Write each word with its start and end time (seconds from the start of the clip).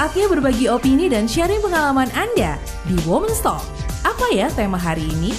Saatnya 0.00 0.32
berbagi 0.32 0.64
opini 0.64 1.12
dan 1.12 1.28
sharing 1.28 1.60
pengalaman 1.60 2.08
Anda 2.16 2.56
di 2.88 2.96
Women's 3.04 3.44
Talk. 3.44 3.60
Apa 4.00 4.32
ya 4.32 4.48
tema 4.48 4.80
hari 4.80 5.04
ini? 5.04 5.36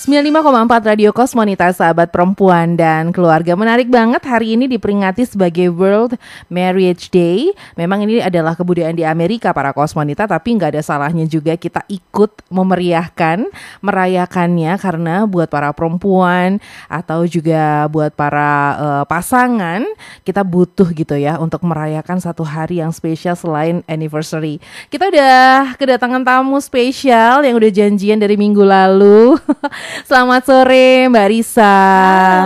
95,4 0.00 0.96
Radio 0.96 1.12
Kosmonita 1.12 1.68
sahabat 1.76 2.08
perempuan 2.08 2.72
dan 2.72 3.12
keluarga 3.12 3.52
menarik 3.52 3.92
banget 3.92 4.24
hari 4.24 4.56
ini 4.56 4.64
diperingati 4.64 5.28
sebagai 5.28 5.68
World 5.68 6.16
Marriage 6.48 7.12
Day. 7.12 7.52
Memang 7.76 8.08
ini 8.08 8.16
adalah 8.24 8.56
kebudayaan 8.56 8.96
di 8.96 9.04
Amerika 9.04 9.52
para 9.52 9.76
kosmonita 9.76 10.24
tapi 10.24 10.56
nggak 10.56 10.72
ada 10.72 10.80
salahnya 10.80 11.28
juga 11.28 11.52
kita 11.52 11.84
ikut 11.92 12.32
memeriahkan, 12.48 13.44
merayakannya 13.84 14.72
karena 14.80 15.28
buat 15.28 15.52
para 15.52 15.68
perempuan 15.76 16.64
atau 16.88 17.28
juga 17.28 17.84
buat 17.92 18.16
para 18.16 18.52
uh, 18.80 19.04
pasangan 19.04 19.84
kita 20.24 20.40
butuh 20.40 20.96
gitu 20.96 21.12
ya 21.20 21.36
untuk 21.36 21.60
merayakan 21.60 22.24
satu 22.24 22.40
hari 22.40 22.80
yang 22.80 22.96
spesial 22.96 23.36
selain 23.36 23.84
anniversary. 23.84 24.64
Kita 24.88 25.12
udah 25.12 25.76
kedatangan 25.76 26.24
tamu 26.24 26.56
spesial 26.64 27.44
yang 27.44 27.60
udah 27.60 27.68
janjian 27.68 28.16
dari 28.16 28.40
minggu 28.40 28.64
lalu. 28.64 29.36
Selamat 30.06 30.42
sore 30.46 31.10
Mbak 31.10 31.26
Risa. 31.30 31.76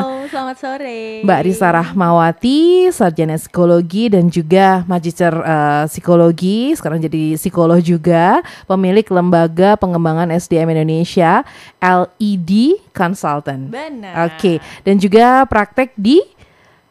Halo, 0.00 0.24
selamat 0.28 0.56
sore. 0.56 1.00
Mbak 1.24 1.40
Risa 1.44 1.68
Rahmawati, 1.72 2.88
sarjana 2.88 3.36
psikologi 3.36 4.08
dan 4.08 4.32
juga 4.32 4.80
magister 4.88 5.32
uh, 5.32 5.84
psikologi, 5.84 6.72
sekarang 6.72 7.04
jadi 7.04 7.36
psikolog 7.36 7.80
juga, 7.84 8.40
pemilik 8.64 9.04
lembaga 9.04 9.76
pengembangan 9.76 10.32
SDM 10.32 10.72
Indonesia, 10.72 11.44
LED 11.80 12.80
Consultant. 12.96 13.68
Benar. 13.68 14.28
Oke, 14.28 14.36
okay. 14.36 14.56
dan 14.84 14.96
juga 14.96 15.44
praktek 15.44 15.92
di 15.96 16.24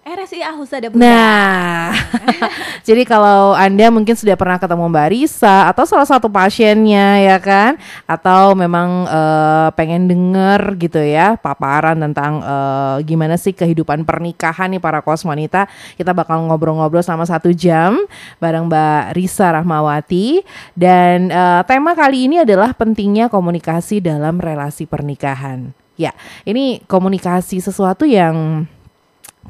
RSI 0.03 0.43
Ahusada 0.43 0.91
Bunda. 0.91 1.07
Nah, 1.07 1.95
jadi 2.87 3.07
kalau 3.07 3.55
Anda 3.55 3.87
mungkin 3.87 4.19
sudah 4.19 4.35
pernah 4.35 4.59
ketemu 4.59 4.91
Mbak 4.91 5.07
Risa 5.15 5.71
atau 5.71 5.87
salah 5.87 6.03
satu 6.03 6.27
pasiennya 6.27 7.23
ya 7.23 7.37
kan, 7.39 7.79
atau 8.03 8.51
memang 8.51 9.07
uh, 9.07 9.71
pengen 9.79 10.11
denger 10.11 10.75
gitu 10.75 10.99
ya 10.99 11.39
paparan 11.39 11.95
tentang 11.95 12.43
uh, 12.43 12.99
gimana 12.99 13.39
sih 13.39 13.55
kehidupan 13.55 14.03
pernikahan 14.03 14.75
nih 14.75 14.83
para 14.83 14.99
kos 14.99 15.23
wanita, 15.23 15.71
kita 15.95 16.11
bakal 16.11 16.51
ngobrol-ngobrol 16.51 16.99
selama 16.99 17.23
satu 17.23 17.55
jam 17.55 18.03
bareng 18.43 18.67
Mbak 18.67 19.15
Risa 19.15 19.55
Rahmawati 19.55 20.43
dan 20.75 21.31
uh, 21.31 21.63
tema 21.63 21.95
kali 21.95 22.27
ini 22.27 22.43
adalah 22.43 22.75
pentingnya 22.75 23.31
komunikasi 23.31 24.03
dalam 24.03 24.35
relasi 24.35 24.83
pernikahan. 24.83 25.71
Ya, 25.93 26.11
ini 26.43 26.81
komunikasi 26.89 27.61
sesuatu 27.61 28.03
yang 28.03 28.65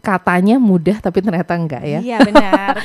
katanya 0.01 0.57
mudah 0.57 0.97
tapi 0.97 1.21
ternyata 1.21 1.53
enggak 1.53 1.83
ya. 1.85 1.99
Iya 2.01 2.17
benar. 2.25 2.75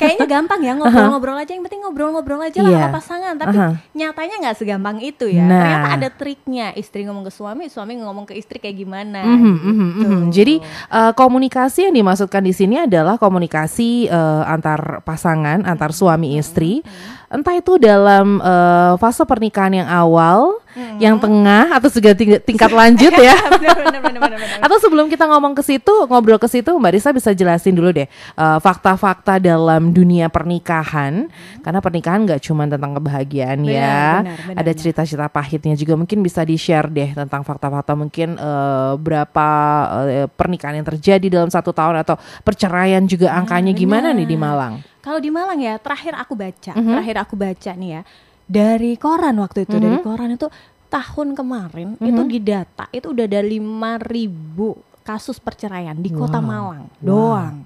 Kayaknya 0.00 0.26
gampang 0.26 0.60
ya 0.60 0.72
ngobrol-ngobrol 0.76 1.38
aja 1.38 1.52
yang 1.54 1.64
penting 1.64 1.80
ngobrol-ngobrol 1.86 2.40
aja 2.42 2.60
lah 2.60 2.70
yeah. 2.72 2.82
sama 2.88 2.96
pasangan. 2.98 3.34
Tapi 3.38 3.56
uh 3.56 3.60
-huh. 3.70 3.74
nyatanya 3.94 4.34
nggak 4.42 4.56
segampang 4.58 4.96
itu 5.00 5.26
ya. 5.30 5.46
Nah. 5.46 5.60
Ternyata 5.62 5.88
ada 5.94 6.08
triknya. 6.10 6.66
Istri 6.74 7.06
ngomong 7.06 7.24
ke 7.28 7.32
suami, 7.32 7.64
suami 7.70 7.92
ngomong 8.02 8.24
ke 8.26 8.34
istri 8.34 8.58
kayak 8.58 8.76
gimana. 8.76 9.22
Mm 9.22 9.38
-hmm, 9.38 9.54
gitu. 9.54 9.70
mm 9.70 10.04
-hmm. 10.04 10.22
Jadi 10.34 10.54
uh, 10.90 11.12
komunikasi 11.14 11.88
yang 11.88 11.94
dimaksudkan 11.94 12.42
di 12.42 12.52
sini 12.52 12.76
adalah 12.82 13.16
komunikasi 13.16 14.10
uh, 14.10 14.42
antar 14.44 15.00
pasangan, 15.06 15.62
antar 15.64 15.94
suami 15.94 16.36
istri. 16.36 16.82
Mm 16.82 16.88
-hmm 16.88 17.19
entah 17.30 17.54
itu 17.54 17.78
dalam 17.78 18.42
uh, 18.42 18.98
fase 18.98 19.22
pernikahan 19.22 19.70
yang 19.70 19.86
awal, 19.86 20.58
hmm. 20.74 20.98
yang 20.98 21.14
tengah 21.14 21.70
atau 21.78 21.86
juga 21.86 22.10
ting 22.10 22.34
tingkat 22.42 22.74
lanjut 22.74 23.14
ya. 23.14 23.38
atau 24.66 24.76
sebelum 24.82 25.06
kita 25.06 25.30
ngomong 25.30 25.54
ke 25.54 25.62
situ, 25.62 25.94
ngobrol 26.10 26.42
ke 26.42 26.50
situ, 26.50 26.74
Mbak 26.74 26.90
Risa 26.90 27.14
bisa 27.14 27.30
jelasin 27.30 27.78
dulu 27.78 27.94
deh 27.94 28.10
eh, 28.10 28.58
fakta-fakta 28.58 29.38
uh, 29.38 29.40
dalam 29.40 29.94
dunia 29.94 30.26
pernikahan, 30.26 31.30
hmm. 31.30 31.62
karena 31.62 31.78
pernikahan 31.78 32.20
nggak 32.26 32.42
cuma 32.42 32.66
tentang 32.66 32.98
kebahagiaan 32.98 33.62
benar, 33.62 33.78
ya, 33.78 34.02
benar, 34.26 34.36
benar, 34.50 34.58
ada 34.58 34.72
cerita-cerita 34.74 35.26
pahitnya 35.30 35.74
juga 35.78 35.94
mungkin 35.94 36.26
bisa 36.26 36.42
di 36.42 36.58
share 36.58 36.90
deh 36.90 37.14
tentang 37.14 37.46
fakta-fakta 37.46 37.94
mungkin 37.94 38.34
uh, 38.42 38.98
berapa 38.98 39.48
uh, 39.86 40.26
pernikahan 40.34 40.82
yang 40.82 40.86
terjadi 40.90 41.26
dalam 41.30 41.46
satu 41.46 41.70
tahun 41.70 42.02
atau 42.02 42.18
perceraian 42.42 43.06
juga 43.06 43.30
angkanya 43.38 43.70
benar. 43.70 43.82
gimana 43.86 44.08
nih 44.10 44.26
di 44.26 44.34
Malang? 44.34 44.74
Kalau 45.00 45.18
di 45.18 45.32
Malang 45.32 45.60
ya, 45.60 45.80
terakhir 45.80 46.12
aku 46.12 46.36
baca, 46.36 46.72
mm 46.72 46.80
-hmm. 46.80 46.92
terakhir 46.92 47.16
aku 47.24 47.34
baca 47.36 47.72
nih 47.72 47.90
ya 47.96 48.02
dari 48.50 48.98
koran 48.98 49.38
waktu 49.38 49.62
itu, 49.62 49.72
mm 49.72 49.78
-hmm. 49.78 49.86
dari 49.86 49.98
koran 50.02 50.30
itu 50.34 50.48
tahun 50.90 51.28
kemarin 51.38 51.88
mm 51.94 52.02
-hmm. 52.02 52.10
itu 52.10 52.22
di 52.26 52.38
data 52.42 52.84
itu 52.90 53.14
udah 53.14 53.24
ada 53.30 53.40
lima 53.46 53.94
ribu 54.02 54.74
kasus 55.06 55.38
perceraian 55.38 55.94
di 55.94 56.10
wow. 56.10 56.26
kota 56.26 56.38
Malang 56.42 56.90
wow. 56.90 56.98
doang. 56.98 57.56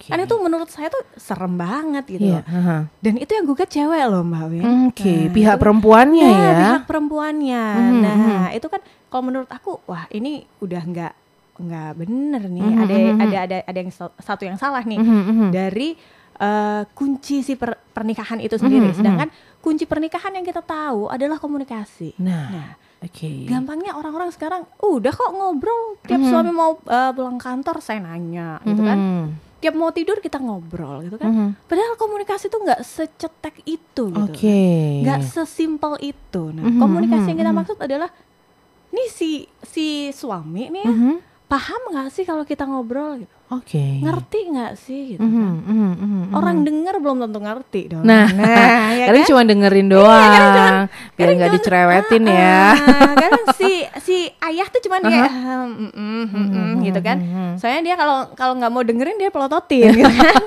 Okay. 0.00 0.16
Kan 0.16 0.24
itu 0.24 0.32
menurut 0.40 0.70
saya 0.72 0.88
tuh 0.88 1.04
serem 1.20 1.60
banget 1.60 2.08
gitu 2.08 2.32
yeah. 2.32 2.40
uh 2.48 2.56
-huh. 2.56 2.80
Dan 3.04 3.20
itu 3.20 3.36
yang 3.36 3.44
gugat 3.44 3.68
cewek 3.68 4.00
loh 4.08 4.24
Mbak 4.24 4.44
Win. 4.48 4.62
Oke, 4.64 5.04
okay. 5.04 5.20
nah, 5.28 5.34
pihak 5.36 5.56
perempuannya 5.60 6.24
ya, 6.24 6.40
ya. 6.40 6.56
pihak 6.56 6.84
perempuannya. 6.88 7.64
Mm 7.68 7.84
-hmm. 7.84 8.00
Nah, 8.00 8.48
itu 8.56 8.66
kan 8.72 8.80
kalau 9.12 9.22
menurut 9.28 9.50
aku 9.52 9.76
wah 9.84 10.08
ini 10.08 10.48
udah 10.64 10.82
nggak 10.88 11.14
nggak 11.60 11.90
bener 12.00 12.42
nih. 12.48 12.64
Mm 12.64 12.72
-hmm. 12.72 12.80
Ada 12.80 12.94
ada 12.96 13.36
ada 13.44 13.56
ada 13.68 13.78
yang 13.82 13.92
satu 14.16 14.42
yang 14.48 14.56
salah 14.56 14.80
nih. 14.88 14.96
Mm 14.96 15.20
-hmm. 15.20 15.48
Dari 15.52 15.88
uh, 16.40 16.82
kunci 16.96 17.44
si 17.44 17.54
per 17.54 17.76
pernikahan 17.92 18.40
itu 18.40 18.56
sendiri. 18.56 18.90
Mm 18.90 18.92
-hmm. 18.96 18.98
Sedangkan 18.98 19.28
kunci 19.60 19.84
pernikahan 19.84 20.32
yang 20.34 20.46
kita 20.46 20.64
tahu 20.64 21.12
adalah 21.12 21.36
komunikasi. 21.36 22.16
Nah, 22.18 22.48
nah 22.48 22.70
oke. 23.04 23.12
Okay. 23.12 23.44
Gampangnya 23.46 23.94
orang-orang 23.94 24.32
sekarang 24.32 24.64
udah 24.80 25.12
kok 25.12 25.30
ngobrol 25.36 26.00
tiap 26.08 26.18
mm 26.18 26.26
-hmm. 26.26 26.32
suami 26.32 26.50
mau 26.50 26.80
uh, 26.80 27.12
pulang 27.12 27.36
kantor 27.36 27.76
saya 27.84 28.00
nanya 28.00 28.58
gitu 28.64 28.80
kan. 28.80 28.98
Tiap 29.60 29.76
mau 29.76 29.92
tidur 29.92 30.24
kita 30.24 30.40
ngobrol 30.40 31.04
gitu 31.04 31.20
kan. 31.20 31.28
Mm 31.28 31.36
-hmm. 31.36 31.48
Padahal 31.68 31.94
komunikasi 32.00 32.48
itu 32.48 32.56
nggak 32.56 32.80
secetek 32.80 33.56
itu 33.68 34.08
gitu. 34.08 34.24
Oke. 34.24 34.40
Okay. 34.40 35.04
Nggak 35.04 35.20
sesimpel 35.28 36.00
itu. 36.00 36.42
Nah, 36.56 36.64
mm 36.64 36.72
-hmm. 36.72 36.80
komunikasi 36.80 37.26
yang 37.36 37.40
kita 37.44 37.52
maksud 37.52 37.76
adalah 37.76 38.08
nih 38.90 39.08
si 39.12 39.46
si 39.62 40.10
suami 40.10 40.66
nih 40.66 40.82
mm 40.88 40.96
-hmm. 40.98 41.14
Paham 41.50 41.82
nggak 41.90 42.08
sih 42.14 42.22
kalau 42.22 42.46
kita 42.46 42.62
ngobrol 42.62 43.18
gitu 43.18 43.34
Oke. 43.50 43.82
Okay. 43.82 43.98
Ngerti 43.98 44.38
nggak 44.46 44.72
sih 44.78 45.00
gitu 45.10 45.26
mm 45.26 45.30
-hmm, 45.34 45.42
kan? 45.42 45.50
Mm 45.50 45.58
-hmm, 45.66 45.90
mm 45.90 46.06
-hmm. 46.06 46.38
Orang 46.38 46.56
denger 46.62 46.94
belum 47.02 47.18
tentu 47.26 47.38
ngerti 47.42 47.82
dong. 47.90 48.06
Nah, 48.06 48.30
nah 48.30 48.94
ya 49.02 49.10
kalian 49.10 49.24
kan? 49.26 49.30
cuma 49.34 49.42
dengerin 49.42 49.88
iya, 49.90 49.94
doang. 49.98 50.30
Iya, 50.30 50.46
cuman, 50.46 51.14
biar 51.18 51.28
nggak 51.34 51.52
dicerewetin 51.58 52.22
uh, 52.22 52.30
ya. 52.30 52.62
Uh, 52.78 53.14
kan 53.18 53.32
si 53.58 53.70
si 54.06 54.16
ayah 54.38 54.66
tuh 54.70 54.80
cuma 54.86 55.02
uh 55.02 55.02
-huh. 55.02 55.10
kayak 55.10 55.30
mm, 55.34 55.66
mm, 55.66 55.90
mm, 55.90 56.26
mm, 56.30 56.46
mm, 56.46 56.70
gitu 56.86 57.00
kan. 57.02 57.18
Soalnya 57.58 57.82
dia 57.82 57.94
kalau 57.98 58.18
kalau 58.38 58.54
nggak 58.54 58.70
mau 58.70 58.82
dengerin 58.86 59.18
dia 59.18 59.34
pelototin 59.34 59.98
gitu 59.98 60.14
kan. 60.14 60.42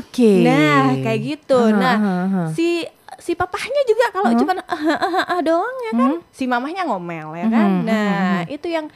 Oke. 0.00 0.08
Okay. 0.08 0.40
Nah, 0.48 1.04
kayak 1.04 1.20
gitu. 1.20 1.60
Uh 1.60 1.68
-huh, 1.68 1.80
nah, 1.84 1.96
uh 2.00 2.28
-huh. 2.32 2.48
si 2.56 2.80
si 3.24 3.32
papahnya 3.32 3.82
juga 3.88 4.12
kalau 4.12 4.28
uh 4.28 4.32
-huh. 4.36 4.40
cuma 4.44 4.52
uh, 4.60 4.68
uh, 4.68 5.24
uh, 5.32 5.40
doang 5.40 5.76
ya 5.88 5.92
kan. 5.96 6.12
-huh. 6.12 6.20
Si 6.28 6.44
mamahnya 6.44 6.84
ngomel 6.84 7.32
ya 7.40 7.46
kan. 7.48 7.70
Uh 7.72 7.80
-huh. 7.80 7.88
Nah, 7.88 8.12
uh 8.12 8.40
-huh. 8.44 8.52
itu 8.52 8.68
yang 8.68 8.86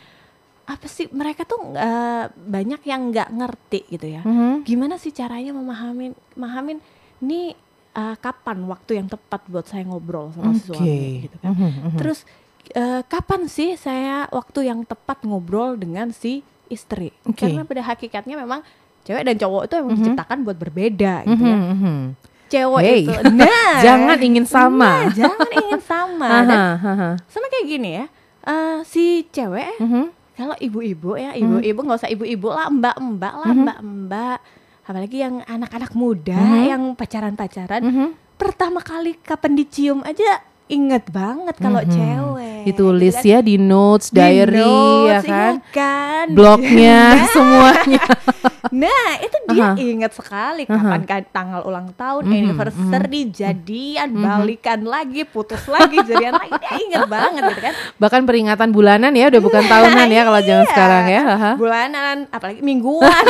apa 0.68 0.84
sih 0.84 1.08
mereka 1.08 1.48
tuh 1.48 1.72
uh, 1.72 2.28
banyak 2.28 2.84
yang 2.84 3.08
nggak 3.08 3.32
ngerti 3.32 3.80
gitu 3.88 4.04
ya. 4.04 4.20
Mm-hmm. 4.20 4.68
Gimana 4.68 5.00
sih 5.00 5.16
caranya 5.16 5.56
memahamin, 5.56 6.12
memahamin 6.36 6.76
ini 7.24 7.56
uh, 7.96 8.12
kapan 8.20 8.60
waktu 8.68 9.00
yang 9.00 9.08
tepat 9.08 9.48
buat 9.48 9.64
saya 9.64 9.88
ngobrol 9.88 10.28
sama 10.36 10.52
okay. 10.52 10.60
suami 10.60 11.24
gitu 11.24 11.36
kan. 11.40 11.56
Mm-hmm. 11.56 11.96
Terus 11.96 12.28
uh, 12.76 13.00
kapan 13.08 13.48
sih 13.48 13.80
saya 13.80 14.28
waktu 14.28 14.68
yang 14.68 14.84
tepat 14.84 15.24
ngobrol 15.24 15.80
dengan 15.80 16.12
si 16.12 16.44
istri? 16.68 17.16
Okay. 17.24 17.48
Karena 17.48 17.64
pada 17.64 17.80
hakikatnya 17.88 18.36
memang 18.36 18.60
cewek 19.08 19.24
dan 19.24 19.40
cowok 19.40 19.62
itu 19.64 19.74
emang 19.80 19.96
mm-hmm. 19.96 20.04
diciptakan 20.04 20.38
buat 20.44 20.58
berbeda 20.60 21.14
gitu 21.24 21.44
mm-hmm. 21.48 22.02
ya. 22.12 22.27
Cewek 22.48 22.82
hey. 22.82 23.00
itu, 23.04 23.12
nah 23.40 23.78
jangan 23.84 24.18
ingin 24.24 24.48
sama, 24.48 25.04
nah, 25.04 25.12
jangan 25.12 25.48
ingin 25.52 25.80
sama. 25.84 26.28
Dan 26.48 27.20
sama 27.28 27.46
kayak 27.52 27.66
gini 27.68 27.90
ya, 28.00 28.04
uh, 28.48 28.80
si 28.88 29.28
cewek 29.28 29.76
mm-hmm 29.78 30.18
kalau 30.38 30.54
ibu-ibu 30.54 31.18
ya 31.18 31.34
ibu-ibu 31.34 31.78
nggak 31.82 31.98
usah 31.98 32.12
ibu-ibu 32.14 32.48
lah 32.54 32.70
mbak-mbak 32.70 33.34
lah 33.42 33.50
mm-hmm. 33.50 33.64
mbak-mbak 33.66 34.38
apalagi 34.86 35.16
yang 35.18 35.42
anak-anak 35.42 35.92
muda 35.98 36.38
mm-hmm. 36.38 36.64
yang 36.70 36.82
pacaran-pacaran 36.94 37.82
mm-hmm. 37.82 38.08
pertama 38.38 38.78
kali 38.78 39.18
kapan 39.18 39.58
dicium 39.58 40.00
aja 40.06 40.38
inget 40.68 41.04
banget 41.08 41.56
kalau 41.56 41.80
mm 41.80 41.88
-hmm. 41.88 41.96
cewek 41.96 42.62
ditulis 42.68 43.16
kan? 43.16 43.30
ya 43.32 43.38
di 43.40 43.54
notes 43.56 44.12
di 44.12 44.20
diary 44.20 44.60
ya 44.60 44.68
notes, 44.68 45.08
ya 45.08 45.20
kan, 45.24 45.54
kan? 45.72 46.26
blognya 46.36 47.00
nah. 47.16 47.28
semuanya 47.32 48.04
nah 48.84 49.08
itu 49.24 49.36
dia 49.48 49.64
uh 49.64 49.68
-huh. 49.72 49.74
inget 49.80 50.12
sekali 50.12 50.62
kapan 50.68 51.02
kan 51.08 51.22
tanggal 51.32 51.60
ulang 51.64 51.88
tahun 51.96 52.22
mm 52.22 52.28
-hmm. 52.28 52.40
anniversary 52.44 53.20
mm 53.24 53.28
-hmm. 53.32 53.38
jadian 53.40 54.08
mm 54.12 54.16
-hmm. 54.20 54.28
balikan 54.28 54.80
lagi 54.84 55.22
putus 55.24 55.64
lagi 55.64 55.96
jadian 56.04 56.36
lagi 56.36 56.52
dia 56.60 56.72
inget 56.76 57.04
banget 57.16 57.42
gitu 57.48 57.62
kan 57.64 57.74
bahkan 57.96 58.22
peringatan 58.28 58.68
bulanan 58.68 59.12
ya 59.16 59.32
udah 59.32 59.40
bukan 59.40 59.62
nah, 59.64 59.70
tahunan 59.72 60.08
ya 60.12 60.22
kalau 60.28 60.40
zaman 60.44 60.64
iya. 60.64 60.70
sekarang 60.70 61.04
ya 61.08 61.22
bulanan 61.56 62.16
apalagi 62.28 62.60
mingguan 62.60 63.24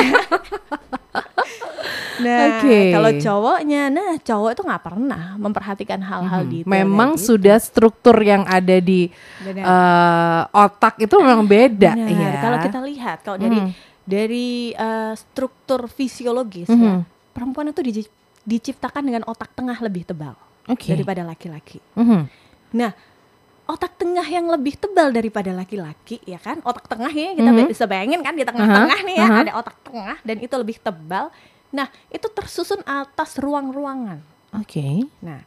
Nah, 2.19 2.58
okay. 2.58 2.91
kalau 2.91 3.11
cowoknya, 3.14 3.82
nah 3.94 4.19
cowok 4.19 4.50
itu 4.58 4.62
nggak 4.67 4.82
pernah 4.82 5.25
memperhatikan 5.38 6.00
hal-hal 6.02 6.43
hmm. 6.44 6.50
detail. 6.50 6.70
Memang 6.70 7.14
gitu. 7.14 7.27
Sudah 7.28 7.56
struktur 7.60 8.16
yang 8.25 8.48
ada 8.48 8.80
di 8.80 9.12
uh, 9.44 10.42
otak 10.48 10.96
itu 11.04 11.12
memang 11.20 11.44
beda. 11.44 11.92
Benar. 11.92 12.08
Ya. 12.08 12.40
Kalau 12.40 12.58
kita 12.64 12.78
lihat, 12.80 13.19
kalau 13.20 13.38
dari 13.38 13.58
hmm. 13.60 13.70
dari 14.08 14.72
uh, 14.72 15.12
struktur 15.12 15.84
fisiologis, 15.92 16.72
hmm. 16.72 16.80
ya, 16.80 17.04
perempuan 17.36 17.69
itu 17.70 17.84
diciptakan 18.48 19.04
dengan 19.04 19.22
otak 19.28 19.52
tengah 19.52 19.76
lebih 19.84 20.08
tebal 20.08 20.32
Oke. 20.64 20.88
daripada 20.90 21.22
laki-laki. 21.22 21.78
Mhm. 21.94 22.20
Nah, 22.75 22.92
otak 23.69 24.00
tengah 24.00 24.24
yang 24.24 24.48
lebih 24.48 24.81
tebal 24.81 25.12
daripada 25.12 25.52
laki-laki, 25.52 26.19
ya 26.24 26.40
kan? 26.40 26.64
Otak 26.64 26.88
tengah 26.88 27.12
ini 27.12 27.36
kita 27.36 27.50
Mhm. 27.52 27.69
bisa 27.69 27.84
bayangin 27.84 28.20
kan 28.24 28.32
di 28.32 28.42
tengah-tengah 28.42 28.98
nih 29.04 29.16
ya 29.20 29.26
aha. 29.28 29.40
ada 29.44 29.52
otak 29.60 29.76
tengah 29.84 30.16
dan 30.24 30.36
itu 30.40 30.54
lebih 30.56 30.76
tebal. 30.81 31.28
Nah, 31.69 31.92
itu 32.08 32.26
tersusun 32.32 32.81
atas 32.88 33.36
ruang-ruangan. 33.36 34.24
Oke. 34.56 35.04
Nah, 35.20 35.44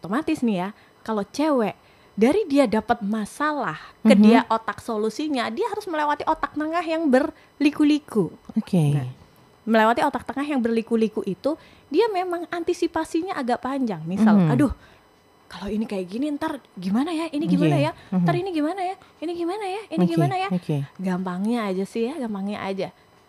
otomatis 0.00 0.40
nih 0.40 0.64
ya, 0.64 0.68
kalau 1.08 1.24
cewek 1.24 1.72
dari 2.12 2.44
dia 2.44 2.68
dapat 2.68 3.00
masalah 3.00 3.80
ke 4.04 4.12
Mhm. 4.12 4.20
dia 4.20 4.40
otak 4.52 4.84
solusinya, 4.84 5.48
dia 5.48 5.64
harus 5.72 5.88
melewati 5.88 6.28
otak 6.28 6.52
tengah 6.52 6.84
yang 6.84 7.08
berliku-liku. 7.08 8.28
Oke. 8.52 8.84
Nah, 8.92 9.08
melewati 9.64 10.04
otak 10.04 10.28
tengah 10.28 10.44
yang 10.44 10.60
berliku-liku 10.60 11.24
itu 11.24 11.56
dia 11.88 12.04
memang 12.12 12.44
antisipasinya 12.52 13.32
agak 13.32 13.64
panjang. 13.64 14.02
Misal, 14.04 14.34
Mhm. 14.34 14.52
aduh, 14.52 14.72
kalau 15.48 15.72
ini 15.72 15.88
kayak 15.88 16.04
gini 16.10 16.28
ntar 16.36 16.60
gimana 16.76 17.08
ya? 17.14 17.30
Ini 17.32 17.44
gimana 17.48 17.76
Oke. 17.78 17.86
ya? 17.88 17.92
Mhm. 18.12 18.20
Ntar 18.26 18.34
ini 18.36 18.50
gimana 18.52 18.80
ya? 18.84 18.96
Ini 19.22 19.32
gimana 19.32 19.64
ya? 19.64 19.82
Ini 19.88 20.04
Oke, 20.04 20.10
gimana 20.12 20.34
ya? 20.36 20.48
Oke. 20.52 20.76
Gampangnya 21.00 21.60
aja 21.64 21.84
sih 21.88 22.02
ya, 22.04 22.14
gampangnya 22.20 22.58
aja. 22.60 22.88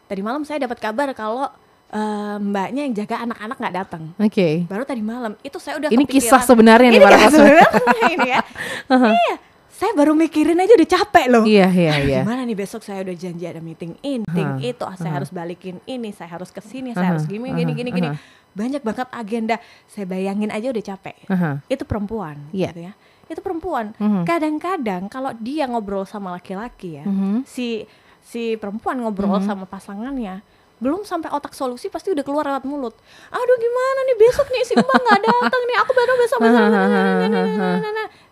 Tadi 0.10 0.22
malam 0.26 0.44
saya 0.44 0.66
dapat 0.66 0.82
kabar 0.82 1.14
kalau 1.14 1.48
eh, 1.90 2.36
mbaknya 2.40 2.82
yang 2.86 2.94
jaga 2.96 3.16
anak-anak 3.24 3.58
nggak 3.58 3.76
datang. 3.76 4.04
Oke. 4.16 4.64
Baru 4.66 4.84
tadi 4.84 5.02
malam 5.02 5.34
itu 5.42 5.58
saya 5.58 5.78
udah 5.78 5.90
Ini 5.90 6.04
kepikiran. 6.04 6.22
kisah 6.26 6.42
sebenarnya 6.42 6.90
nih 6.90 7.02
para 7.02 7.18
kisah 7.18 7.32
sebenarnya 7.34 7.70
ini 8.10 8.28
ya. 8.30 8.40
Iya, 8.90 9.36
saya 9.70 9.92
baru 9.94 10.12
mikirin 10.12 10.58
aja 10.58 10.74
udah 10.76 10.90
capek 10.90 11.26
loh. 11.30 11.44
Iya, 11.46 11.68
iya, 11.70 11.94
iya. 12.02 12.20
Gimana 12.22 12.42
nih 12.44 12.54
besok 12.54 12.82
saya 12.82 13.00
udah 13.00 13.16
janji 13.16 13.46
ada 13.46 13.58
meeting 13.60 13.96
ini, 14.02 14.26
meeting 14.26 14.50
Aha, 14.56 14.66
itu, 14.66 14.84
ah, 14.84 14.96
saya 14.96 15.10
aha. 15.10 15.18
harus 15.22 15.30
balikin 15.30 15.78
ini, 15.86 16.10
saya 16.12 16.30
harus 16.30 16.50
ke 16.50 16.60
sini, 16.60 16.92
Aha, 16.92 16.98
saya 16.98 17.08
harus 17.16 17.26
gini, 17.26 17.48
gini, 17.50 17.72
aha, 17.72 17.78
gini, 17.78 17.90
gini. 17.92 18.10
aha. 18.12 18.18
Banyak 18.50 18.82
banget 18.82 19.08
agenda. 19.10 19.56
Saya 19.86 20.04
bayangin 20.04 20.50
aja 20.50 20.68
udah 20.68 20.84
capek. 20.84 21.16
Aha. 21.28 21.62
Itu 21.66 21.86
perempuan, 21.86 22.36
Iya. 22.52 22.70
gitu 22.70 22.82
ya. 22.82 22.94
Itu 23.30 23.40
perempuan. 23.40 23.94
Mhm. 23.96 24.26
Kadang-kadang 24.26 25.04
kalau 25.06 25.32
dia 25.38 25.64
ngobrol 25.64 26.04
sama 26.04 26.34
laki-laki 26.34 26.98
ya, 26.98 27.06
Mhm. 27.06 27.46
si 27.46 27.86
si 28.20 28.58
perempuan 28.58 29.00
ngobrol 29.00 29.38
Mhm. 29.38 29.46
sama 29.48 29.64
pasangannya, 29.64 30.42
belum 30.80 31.04
sampai 31.04 31.28
otak 31.30 31.52
solusi 31.52 31.88
pasti 31.88 32.10
udah 32.10 32.22
keluar 32.22 32.44
lewat 32.46 32.64
mulut. 32.64 32.96
Aduh 33.30 33.58
gimana 33.58 34.00
nih 34.02 34.18
besok 34.18 34.48
nih 34.48 34.64
si 34.64 34.74
mbak 34.74 34.88
nggak 34.98 35.20
datang 35.22 35.62
nih, 35.62 35.78
aku 35.78 35.92
baru 35.92 36.14
besok 36.18 36.40
besok. 36.40 36.66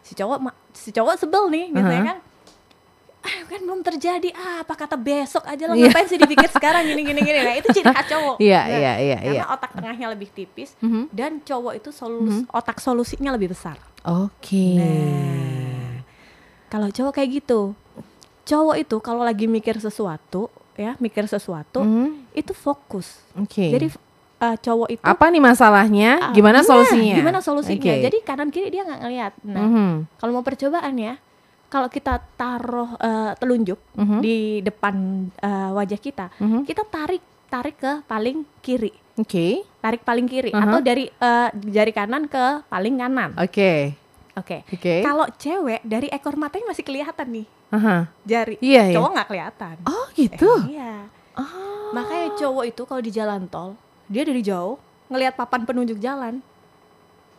Si 0.02 0.14
cowok 0.14 0.38
si 0.72 0.90
cowok 0.90 1.16
sebel 1.18 1.44
nih, 1.48 1.66
biasanya 1.70 2.02
Aha. 2.02 2.10
kan. 2.10 2.18
Ah, 3.20 3.44
kan 3.44 3.60
belum 3.60 3.84
terjadi 3.84 4.32
ah, 4.32 4.64
apa 4.64 4.72
kata 4.74 4.96
besok 4.96 5.44
aja 5.44 5.68
lah 5.68 5.76
Iya. 5.76 5.92
ngapain 5.92 6.08
sih 6.08 6.16
dipikir 6.16 6.48
sekarang 6.48 6.88
gini 6.88 7.04
gini 7.04 7.20
gini 7.20 7.40
nah 7.42 7.54
itu 7.54 7.68
ciri 7.70 7.84
khas 7.86 8.08
cowok 8.16 8.40
Iya, 8.40 8.62
Nah, 8.62 8.72
iya, 8.72 8.94
iya, 8.96 9.18
karena 9.20 9.34
iya. 9.34 9.44
otak 9.52 9.72
tengahnya 9.74 10.08
lebih 10.08 10.30
tipis 10.32 10.72
Mhm. 10.80 11.12
dan 11.12 11.44
cowok 11.44 11.76
itu 11.76 11.90
solus, 11.92 12.48
otak 12.48 12.80
solusinya 12.80 13.36
lebih 13.36 13.52
besar 13.52 13.76
Oke. 14.08 14.80
Nah, 14.80 16.08
kalau 16.68 16.88
cowok 16.88 17.20
kayak 17.20 17.44
gitu, 17.44 17.76
cowok 18.46 18.76
itu 18.80 18.96
kalau 18.98 19.20
lagi 19.20 19.44
mikir 19.44 19.76
sesuatu, 19.76 20.48
ya 20.78 20.94
mikir 20.98 21.26
sesuatu, 21.26 21.82
Mhm. 21.82 22.32
itu 22.32 22.54
fokus. 22.54 23.20
Oke. 23.34 23.68
Jadi 23.68 23.88
uh, 24.38 24.56
cowok 24.56 24.88
itu 24.90 25.02
apa 25.02 25.26
nih 25.28 25.42
masalahnya? 25.42 26.12
ah, 26.22 26.34
Gimana 26.34 26.62
nah, 26.62 26.66
solusinya? 26.66 27.16
Gimana 27.18 27.40
solusinya? 27.42 27.82
Oke. 27.92 28.06
Jadi 28.06 28.18
kanan 28.22 28.50
kiri 28.50 28.70
dia 28.70 28.86
nggak 28.86 29.02
ngeliat. 29.02 29.34
Nah, 29.44 29.64
Mhm. 29.64 29.90
kalau 30.16 30.32
mau 30.32 30.46
percobaan 30.46 30.96
ya, 30.96 31.18
kalau 31.68 31.90
kita 31.90 32.24
taruh 32.34 32.96
uh, 32.96 33.36
telunjuk 33.36 33.82
Mhm. 33.94 34.20
di 34.22 34.38
depan 34.62 34.96
uh, 35.38 35.74
wajah 35.74 36.00
kita, 36.00 36.30
Mhm. 36.38 36.64
kita 36.64 36.86
tarik 36.86 37.20
tarik 37.48 37.76
ke 37.76 38.04
paling 38.04 38.44
kiri, 38.60 38.92
Oke. 39.16 39.64
tarik 39.80 40.04
paling 40.04 40.28
kiri, 40.28 40.52
Aha. 40.52 40.64
atau 40.64 40.80
dari 40.80 41.08
uh, 41.08 41.48
jari 41.66 41.92
kanan 41.92 42.28
ke 42.28 42.68
paling 42.68 42.96
kanan. 42.96 43.32
Oke. 43.36 43.96
Oke. 44.38 44.62
Oke. 44.70 45.02
Kalau 45.02 45.26
cewek 45.34 45.82
dari 45.82 46.08
ekor 46.08 46.38
matanya 46.38 46.70
masih 46.70 46.86
kelihatan 46.86 47.28
nih 47.28 47.46
Aha. 47.70 48.06
jari. 48.24 48.56
Iya, 48.62 48.84
iya. 48.88 48.96
Cowok 48.96 49.12
nggak 49.12 49.28
kelihatan. 49.28 49.76
Oh, 49.84 50.06
gitu. 50.14 50.52
Eh, 50.70 50.78
iya. 50.78 51.10
Oh. 51.34 51.90
Makanya 51.92 52.38
cowok 52.38 52.64
itu 52.66 52.82
kalau 52.86 53.02
di 53.02 53.12
jalan 53.12 53.46
tol, 53.48 53.74
dia 54.06 54.22
dari 54.22 54.40
jauh 54.40 54.78
ngelihat 55.10 55.34
papan 55.34 55.66
penunjuk 55.66 55.98
jalan. 55.98 56.40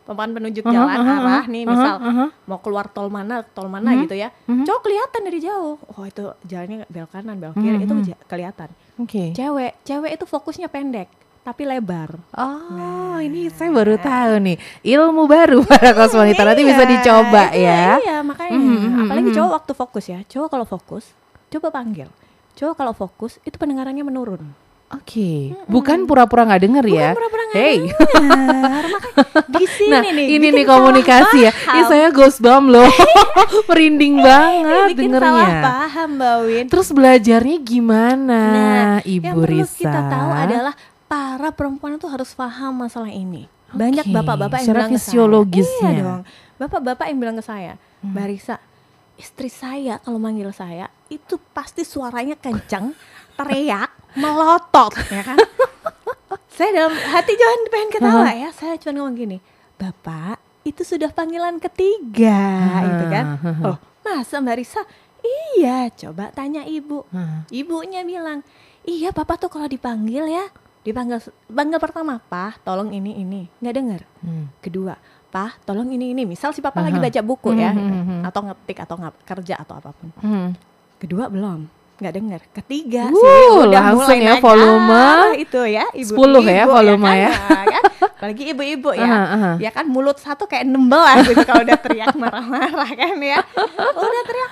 Papan 0.02 0.32
penunjuk 0.32 0.64
Aha, 0.64 0.72
jalan 0.72 0.96
aha, 0.96 1.14
arah 1.20 1.42
aha, 1.44 1.52
nih, 1.52 1.62
aha, 1.62 1.70
misal 1.70 1.94
aha. 2.00 2.26
mau 2.48 2.58
keluar 2.58 2.88
tol 2.88 3.12
mana, 3.12 3.44
tol 3.44 3.68
mana 3.68 3.92
Mhm, 3.92 4.08
gitu 4.08 4.16
ya. 4.16 4.32
mhm. 4.48 4.64
Cowok 4.64 4.80
kelihatan 4.80 5.20
dari 5.20 5.38
jauh. 5.38 5.76
Oh, 5.76 6.04
itu 6.08 6.24
jalannya 6.48 6.88
belok 6.88 7.10
kanan, 7.12 7.36
belok 7.36 7.54
kiri, 7.54 7.76
Mhm, 7.76 7.84
itu 7.84 7.94
mhm. 7.94 8.04
kelihatan. 8.24 8.68
Oke. 8.96 9.36
Cewek, 9.36 9.76
cewek 9.84 10.10
itu 10.16 10.24
fokusnya 10.24 10.72
pendek 10.72 11.12
tapi 11.48 11.64
lebar. 11.64 12.12
Oh, 12.36 13.16
ini 13.16 13.48
saya 13.48 13.72
baru 13.72 13.96
tahu 13.96 14.36
nih 14.38 14.56
ilmu 14.84 15.24
baru 15.24 15.64
para 15.70 15.96
kosmonita 15.96 16.44
nanti 16.44 16.60
bisa 16.60 16.84
Iya, 16.84 16.90
dicoba 16.90 17.42
itu 17.48 17.64
ya. 17.64 17.86
Iya, 17.96 18.16
makanya. 18.20 18.52
Mhm, 18.52 18.76
mhm, 18.76 19.00
Apalagi 19.02 19.28
mhm. 19.28 19.36
cowok 19.40 19.52
waktu 19.54 19.72
fokus 19.72 20.04
ya. 20.06 20.20
Cowok 20.22 20.48
kalau 20.50 20.66
fokus, 20.66 21.04
coba 21.48 21.72
panggil. 21.72 22.12
Cowok 22.52 22.74
kalau 22.76 22.92
fokus 22.92 23.40
itu 23.42 23.56
pendengarannya 23.56 24.04
menurun. 24.04 24.44
Oke, 24.88 25.52
bukan 25.64 26.04
pura-pura 26.04 26.44
nggak 26.44 26.62
denger 26.62 26.84
ya. 26.86 27.08
Bukan 27.12 27.16
pura-pura 27.16 27.42
nggak 27.44 27.56
Hey. 27.60 27.76
denger. 27.78 28.84
Di 29.52 29.64
sini 29.68 29.90
Nah, 29.90 30.00
nih. 30.02 30.26
ini 30.32 30.46
nih 30.50 30.64
komunikasi 30.64 31.38
ya. 31.44 31.52
Ini 31.52 31.82
saya 31.86 32.08
ghost 32.08 32.40
bomb 32.40 32.68
loh. 32.68 32.88
Merinding 33.68 34.16
banget 34.18 34.88
bikin 34.90 35.12
dengernya. 35.12 35.28
salah 35.28 35.50
paham, 35.60 36.08
Mbak 36.16 36.36
Win. 36.40 36.64
Terus 36.68 36.88
belajarnya 36.90 37.56
gimana, 37.60 38.40
Nah, 38.48 38.96
Ibu 39.02 39.20
yang 39.22 39.36
perlu 39.38 39.60
Risa? 39.60 39.76
kita 39.78 40.00
tahu 40.08 40.30
adalah 40.34 40.72
para 41.08 41.48
perempuan 41.50 41.96
itu 41.96 42.06
harus 42.06 42.30
paham 42.32 42.78
masalah 42.78 43.08
ini. 43.08 43.48
Banyak 43.68 44.04
Oke, 44.04 44.14
bapak-bapak 44.14 44.58
yang 44.60 44.64
secara 44.64 44.78
bilang 44.78 44.88
ke 44.88 44.94
saya. 44.94 45.04
fisiologisnya. 45.04 45.90
Iya 45.90 46.02
dong. 46.02 46.22
Bapak-bapak 46.58 47.06
yang 47.06 47.18
bilang 47.18 47.36
ke 47.36 47.44
saya, 47.44 47.72
Hmm. 47.98 48.14
Mbak 48.14 48.26
Risa, 48.30 48.56
istri 49.16 49.50
saya 49.50 49.98
kalau 49.98 50.16
manggil 50.16 50.48
saya 50.50 50.86
itu 51.08 51.34
pasti 51.50 51.82
suaranya 51.82 52.34
kencang, 52.34 52.94
teriak, 53.38 53.90
melotot, 54.14 54.94
ya 55.10 55.22
kan? 55.24 55.38
saya 56.56 56.70
dalam 56.72 56.94
hati 56.94 57.32
jangan 57.34 57.60
pengen 57.66 57.90
ketawa 57.90 58.30
ya. 58.30 58.48
Saya 58.52 58.78
cuma 58.78 59.02
ngomong 59.02 59.16
gini, 59.16 59.38
Bapak 59.74 60.38
itu 60.62 60.84
sudah 60.84 61.08
panggilan 61.08 61.56
ketiga, 61.58 62.38
gitu 62.84 63.04
kan? 63.08 63.24
Oh, 63.64 63.76
masa 64.02 64.38
Mbak 64.38 64.56
Risa? 64.56 64.82
Iya, 65.18 65.90
coba 65.90 66.30
tanya 66.30 66.62
ibu. 66.62 67.02
Ibunya 67.48 68.00
bilang, 68.02 68.46
iya 68.82 69.10
papa 69.10 69.34
tuh 69.34 69.48
kalau 69.48 69.66
dipanggil 69.66 70.24
ya, 70.24 70.46
dipanggil 70.88 71.18
panggil 71.46 71.78
pertama, 71.78 72.16
Pak, 72.18 72.64
tolong 72.64 72.88
ini 72.90 73.20
ini, 73.20 73.44
nggak 73.60 73.74
dengar. 73.76 74.00
Hmm. 74.24 74.48
Kedua, 74.58 74.96
Pak, 75.28 75.62
tolong 75.62 75.88
ini 75.88 76.10
ini. 76.10 76.24
Misal 76.24 76.50
si 76.50 76.64
papa 76.64 76.80
Aha. 76.80 76.88
lagi 76.88 76.98
baca 76.98 77.20
buku 77.20 77.52
ya, 77.52 77.70
Mhm, 77.70 77.84
mhm, 77.84 78.00
mhm. 78.00 78.20
atau 78.24 78.40
ngetik 78.42 78.78
atau 78.80 78.94
nggak 78.96 79.14
kerja 79.22 79.54
atau 79.60 79.74
apa 79.76 79.90
pun. 79.92 80.08
Hmm. 80.18 80.48
Kedua 80.96 81.28
belum, 81.28 81.68
nggak 82.00 82.14
dengar. 82.14 82.40
Ketiga, 82.50 83.12
sih 83.12 83.44
udah 83.54 83.82
langsung 83.92 84.08
mulai 84.08 84.18
ya, 84.18 84.32
nanya. 84.34 84.42
volume. 84.42 84.96
Ah, 84.96 85.30
itu 85.36 85.60
ya, 85.68 85.84
ibu 85.92 86.12
10 86.16 86.42
ya 86.42 86.64
volume 86.64 87.04
kan, 87.04 87.16
ya. 87.20 87.30
Kan? 87.68 87.84
Apalagi 88.18 88.44
ibu-ibu 88.50 88.90
ya. 88.98 89.06
Aha, 89.06 89.22
aha. 89.30 89.52
Ya 89.62 89.70
kan 89.70 89.86
mulut 89.86 90.18
satu 90.18 90.50
kayak 90.50 90.66
16 90.66 91.22
gitu 91.30 91.42
kalau 91.46 91.62
udah 91.62 91.78
teriak 91.78 92.18
marah-marah 92.18 92.90
kan 92.90 93.14
ya. 93.14 93.38
Udah 93.94 94.22
teriak? 94.26 94.50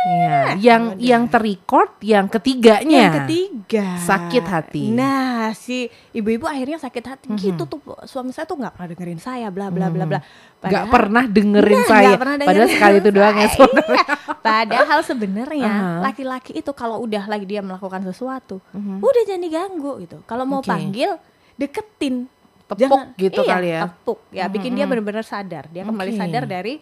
Iya, 0.00 0.56
yang 0.56 0.82
udah. 0.90 1.02
yang 1.02 1.22
terrecord 1.26 1.90
yang 2.00 2.24
ketiganya. 2.24 2.88
Yang 3.04 3.16
ketiga 3.20 3.86
Sakit 4.00 4.44
hati. 4.44 4.84
Nah 4.88 5.52
si 5.52 5.84
ibu-ibu 6.10 6.44
akhirnya 6.44 6.76
sakit 6.76 7.04
hati 7.04 7.26
Mhm. 7.28 7.36
gitu 7.36 7.62
tuh 7.66 7.78
suami 8.04 8.32
saya 8.32 8.44
tuh 8.44 8.56
nggak 8.56 8.72
pernah 8.72 8.88
dengerin 8.90 9.20
saya 9.20 9.46
bla 9.48 9.68
bla 9.68 9.88
bla 9.88 10.04
bla. 10.04 10.18
Gak 10.18 10.24
Padahal- 10.58 10.88
pernah 10.88 11.24
dengerin 11.26 11.76
Nah, 11.76 11.84
saya. 11.86 12.06
nggak 12.06 12.16
pernah 12.18 12.36
Padahal 12.36 12.48
dengerin 12.56 12.74
sekali 12.74 12.96
itu 12.96 13.10
doang 13.16 13.36
ya. 13.36 13.48
sebenarnya. 13.50 14.04
Padahal 14.40 14.98
sebenarnya 15.02 15.68
Aha. 15.70 15.90
laki-laki 16.02 16.50
itu 16.54 16.70
kalau 16.72 16.96
udah 16.98 17.24
lagi 17.26 17.44
dia 17.44 17.60
melakukan 17.60 18.00
sesuatu, 18.02 18.56
Mhm. 18.72 19.00
udah 19.00 19.22
jangan 19.24 19.42
diganggu 19.42 19.92
gitu. 20.00 20.16
Kalau 20.24 20.44
mau 20.44 20.60
Oke. 20.60 20.68
panggil, 20.70 21.12
deketin. 21.54 22.24
Tepuk 22.66 23.02
gitu 23.18 23.42
iya, 23.42 23.50
kali 23.50 23.68
ya. 23.68 23.80
Tepuk 23.84 24.18
ya, 24.30 24.44
bikin 24.46 24.70
Mhm, 24.70 24.76
dia 24.76 24.84
mhm. 24.84 24.90
benar-benar 24.94 25.24
sadar. 25.26 25.66
Dia 25.68 25.82
kembali 25.82 26.10
Oke. 26.10 26.20
sadar 26.22 26.44
dari 26.46 26.78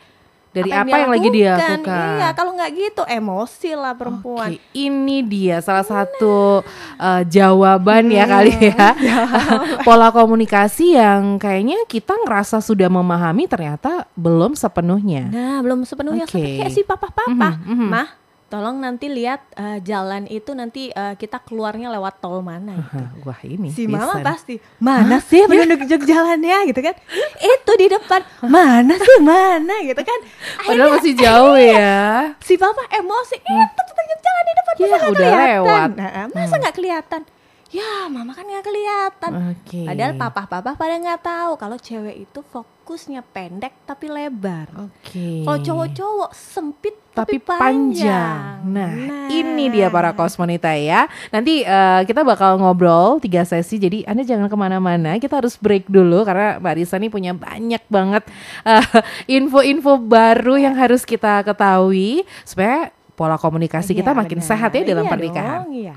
Dari 0.49 0.71
apa, 0.73 0.97
yang, 0.97 1.13
lagi 1.13 1.29
dia 1.29 1.53
lakukan. 1.61 2.09
Iya, 2.17 2.29
kalau 2.33 2.51
nggak 2.57 2.71
gitu 2.73 3.03
emosi 3.05 3.71
lah 3.77 3.93
perempuan. 3.95 4.57
Oke, 4.57 4.65
ini 4.73 5.21
dia 5.21 5.61
salah 5.61 5.85
satu 5.85 6.65
uh, 6.97 7.23
jawaban 7.29 8.09
ya 8.09 8.25
kali 8.25 8.53
ya. 8.57 8.97
Pola 9.87 10.09
komunikasi 10.09 10.97
yang 10.97 11.37
kayaknya 11.37 11.85
kita 11.85 12.17
ngerasa 12.25 12.65
sudah 12.65 12.89
memahami 12.89 13.45
ternyata 13.45 14.09
belum 14.17 14.57
sepenuhnya. 14.57 15.29
Nah, 15.29 15.59
belum 15.61 15.85
sepenuhnya 15.85 16.25
Oke. 16.25 16.41
seperti 16.41 16.59
kayak 16.65 16.73
si 16.73 16.83
papa-papa. 16.83 17.61
Mhm, 17.61 17.69
mhm. 17.69 17.89
Mah, 17.93 18.09
tolong 18.49 18.77
nanti 18.79 19.07
lihat 19.07 19.45
eh, 19.53 19.79
jalan 19.81 20.25
itu 20.27 20.51
nanti 20.51 20.89
eh, 20.89 21.15
kita 21.15 21.39
keluarnya 21.39 21.89
lewat 21.91 22.19
tol 22.19 22.41
mana. 22.41 22.75
gitu. 22.75 22.97
Hah, 22.97 23.09
Wah 23.23 23.41
ini 23.43 23.69
Si 23.69 23.85
bisa 23.85 24.01
mama 24.01 24.21
pasti 24.23 24.57
mana 24.79 25.21
sih 25.21 25.45
penunjuk 25.45 26.03
jalannya 26.03 26.67
gitu 26.67 26.81
kan? 26.81 26.97
Itu 27.55 27.73
di 27.75 27.87
depan 27.87 28.21
mana 28.43 28.97
sih 28.97 29.19
mana 29.21 29.75
gitu 29.83 30.01
kan? 30.01 30.19
Padahal 30.59 30.65
Akhirnya 30.65 30.97
masih 30.97 31.13
jauh 31.15 31.57
ya. 31.57 32.01
si 32.41 32.55
papa 32.55 32.83
emosi 32.91 33.37
itu 33.37 33.53
penunjuk 33.85 34.19
jalan 34.19 34.43
di 34.43 34.55
depan 34.55 34.75
Ya, 34.75 34.83
masa 34.83 34.97
nggak 34.97 35.09
udah 35.09 35.19
kelihatan? 35.21 35.49
lewat. 35.53 35.89
Nah, 35.93 36.11
masa 36.31 36.55
nggak 36.57 36.75
kelihatan? 36.75 37.23
Ya 37.69 38.09
mama 38.09 38.33
kan 38.33 38.49
nggak 38.49 38.65
kelihatan 38.65 39.33
Oke. 39.53 39.85
padahal 39.85 40.17
papa-papa 40.17 40.73
pada 40.73 40.95
nggak 40.97 41.21
tahu 41.21 41.53
kalau 41.61 41.77
cewek 41.77 42.25
itu 42.25 42.41
fokusnya 42.41 43.21
pendek 43.21 43.77
tapi 43.85 44.09
lebar 44.09 44.73
Oke. 44.89 45.45
kalau 45.45 45.61
cowok-cowok 45.61 46.31
sempit 46.33 46.97
tapi 47.13 47.43
tapi, 47.43 47.51
panjang. 47.51 48.63
panjang. 48.63 48.95
Nah, 49.11 49.27
ini 49.27 49.67
dia 49.75 49.91
para 49.91 50.15
kosmonita 50.15 50.71
ya. 50.79 51.11
Nanti 51.35 51.67
eh, 51.67 52.01
kita 52.07 52.23
bakal 52.23 52.63
ngobrol 52.63 53.19
tiga 53.19 53.43
sesi. 53.43 53.75
Jadi 53.75 54.07
anda 54.07 54.23
jangan 54.23 54.47
ke 54.47 54.55
mana-mana. 54.55 55.19
Kita 55.19 55.43
harus 55.43 55.59
break 55.59 55.91
dulu 55.91 56.23
karena 56.23 56.63
Mbak 56.63 56.75
Risa 56.79 56.95
nih 56.95 57.11
punya 57.11 57.35
banyak 57.35 57.83
banget 57.91 58.23
eh, 58.63 58.87
info-info 59.43 59.99
baru 59.99 60.63
yang 60.63 60.79
harus 60.79 61.03
kita 61.03 61.43
ketahui 61.43 62.23
supaya 62.47 62.95
pola 63.19 63.35
komunikasi 63.35 63.99
kita 63.99 64.15
Iya, 64.15 64.19
makin 64.23 64.39
sehat 64.39 64.71
ya 64.79 64.87
dalam 64.87 65.03
Iya 65.03 65.11
pernikahan. 65.11 65.61
dong, 65.67 65.75
iya. 65.75 65.97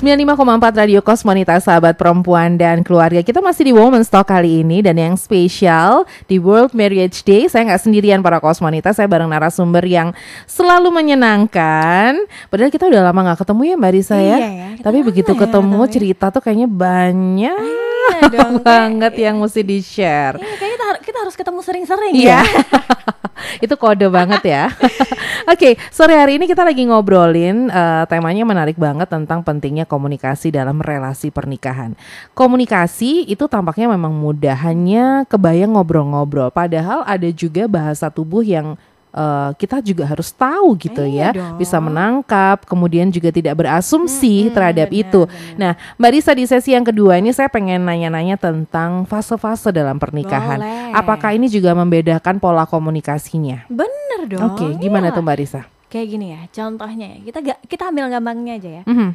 95,4 0.00 0.80
Radio 0.80 1.04
Kosmonita 1.04 1.60
sahabat 1.60 2.00
perempuan 2.00 2.56
dan 2.56 2.80
keluarga. 2.80 3.20
Kita 3.20 3.44
masih 3.44 3.68
di 3.68 3.72
Women's 3.76 4.08
Talk 4.08 4.32
kali 4.32 4.64
ini 4.64 4.80
Dan 4.80 4.96
yang 4.96 5.20
spesial 5.20 6.08
di 6.24 6.40
World 6.40 6.72
Marriage 6.72 7.20
Day 7.20 7.52
Saya 7.52 7.68
nggak 7.68 7.84
sendirian 7.84 8.24
para 8.24 8.40
Kosmonita 8.40 8.96
Saya 8.96 9.04
bareng 9.12 9.28
narasumber 9.28 9.84
yang 9.84 10.16
selalu 10.48 10.88
menyenangkan. 10.88 12.16
Padahal 12.48 12.72
kita 12.72 12.88
udah 12.88 13.12
lama 13.12 13.20
nggak 13.28 13.44
ketemu 13.44 13.60
ya 13.60 13.74
Mbak 13.76 13.92
Risa 13.92 14.16
ya? 14.16 14.36
Iya 14.40 14.48
ya, 14.48 14.68
Tapi 14.80 14.98
begitu 15.04 15.36
ya 15.36 15.38
ketemu 15.44 15.60
ketemu 15.60 15.84
ya. 15.84 15.90
cerita 15.92 16.26
tuh 16.32 16.40
kayaknya 16.40 16.68
banyak 16.72 17.89
Iya 18.10 18.22
dong, 18.34 18.52
kayak- 18.58 18.64
banget 18.64 19.12
yang 19.18 19.36
mesti 19.38 19.60
di-share 19.62 20.36
Iya, 20.36 20.54
kayaknya 20.56 20.76
kita, 20.76 20.86
kita 21.02 21.18
harus 21.22 21.34
ketemu 21.34 21.60
sering-sering 21.62 22.12
Iya. 22.14 22.40
ya. 22.40 22.42
itu 23.64 23.74
kode 23.74 24.06
banget 24.06 24.42
ya. 24.44 24.64
Oke, 25.52 25.74
sore 25.88 26.12
hari 26.12 26.36
ini 26.36 26.44
kita 26.44 26.60
lagi 26.60 26.84
ngobrolin 26.84 27.66
eh, 27.66 28.04
temanya 28.06 28.44
menarik 28.44 28.76
banget 28.76 29.08
tentang 29.08 29.40
pentingnya 29.40 29.88
komunikasi 29.88 30.52
dalam 30.52 30.78
relasi 30.78 31.32
pernikahan. 31.32 31.96
Komunikasi 32.36 33.26
itu 33.26 33.44
tampaknya 33.46 33.90
memang 33.90 34.12
mudah, 34.12 34.54
hanya 34.60 35.24
kebayang 35.26 35.74
ngobrol-ngobrol. 35.74 36.48
Padahal 36.48 37.02
ada 37.04 37.28
juga 37.28 37.64
bahasa 37.66 38.08
tubuh 38.08 38.40
yang 38.40 38.76
eh, 39.10 39.50
kita 39.54 39.78
juga 39.80 40.04
harus 40.04 40.30
tahu 40.30 40.74
gitu 40.76 41.02
ya, 41.02 41.30
Iya 41.30 41.36
dong. 41.36 41.58
bisa 41.58 41.76
menangkap, 41.78 42.62
kemudian 42.64 43.08
juga 43.08 43.28
tidak 43.28 43.54
berasumsi 43.56 44.46
Mm-mm, 44.46 44.54
terhadap 44.54 44.88
benar, 44.88 45.02
itu. 45.02 45.20
benar. 45.26 45.56
Nah, 45.58 45.72
Mbak 45.96 46.10
Risa 46.12 46.32
di 46.32 46.44
sesi 46.44 46.70
yang 46.72 46.82
kedua 46.82 47.16
ini 47.16 47.30
saya 47.30 47.46
pengen 47.46 47.82
nanya-nanya 47.82 48.34
tentang 48.34 49.04
fase-fase 49.04 49.70
dalam 49.70 49.96
pernikahan. 49.96 50.58
Boleh. 50.58 50.92
Apakah 50.92 51.30
ini 51.32 51.46
juga 51.46 51.70
membedakan 51.72 52.38
pola 52.38 52.64
komunikasinya? 52.64 53.66
Bener 53.66 54.20
dong. 54.26 54.54
Oke, 54.54 54.66
gimana 54.76 55.10
iya. 55.10 55.14
tuh 55.14 55.22
Mbak 55.22 55.36
Risa? 55.36 55.62
Kayak 55.86 56.06
gini 56.08 56.26
ya, 56.30 56.40
contohnya 56.48 57.06
ya. 57.10 57.18
Kita 57.24 57.38
ga, 57.40 57.54
kita 57.62 57.82
ambil 57.90 58.06
gampangnya 58.08 58.54
aja 58.56 58.70
ya. 58.78 58.84
Mhm, 58.86 59.10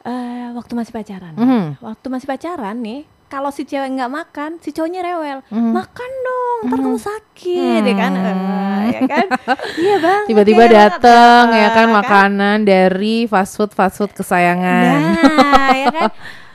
Eh, 0.00 0.48
waktu 0.56 0.72
masih 0.72 0.92
pacaran. 0.92 1.36
mhm, 1.36 1.76
Waktu 1.76 2.06
masih 2.08 2.24
pacaran 2.24 2.76
nih, 2.76 3.04
kalau 3.30 3.48
si 3.48 3.62
cewek 3.62 3.86
nggak 3.88 4.10
makan, 4.10 4.50
si 4.58 4.70
cowoknya 4.70 5.00
rewel. 5.00 5.38
mhm. 5.46 5.70
Makan 5.70 6.10
dong, 6.20 6.58
ntar 6.66 6.76
Mhm. 6.76 6.84
kamu 6.84 6.98
sakit, 7.00 7.82
ya 7.82 7.94
kan? 7.94 8.12
Eh, 8.12 8.84
ya 8.90 9.00
kan? 9.06 9.26
Iya 9.80 9.94
bang. 9.96 10.22
Tiba-tiba 10.26 10.64
datang 10.66 11.44
ya 11.52 11.68
kan 11.70 11.86
makanan 11.88 12.56
dari 12.62 13.24
fast 13.24 13.54
food 13.54 13.70
fast 13.70 13.96
food 13.96 14.10
kesayangan. 14.10 14.98
Nah, 15.14 15.70
ya 15.82 15.88
kan? 15.88 16.10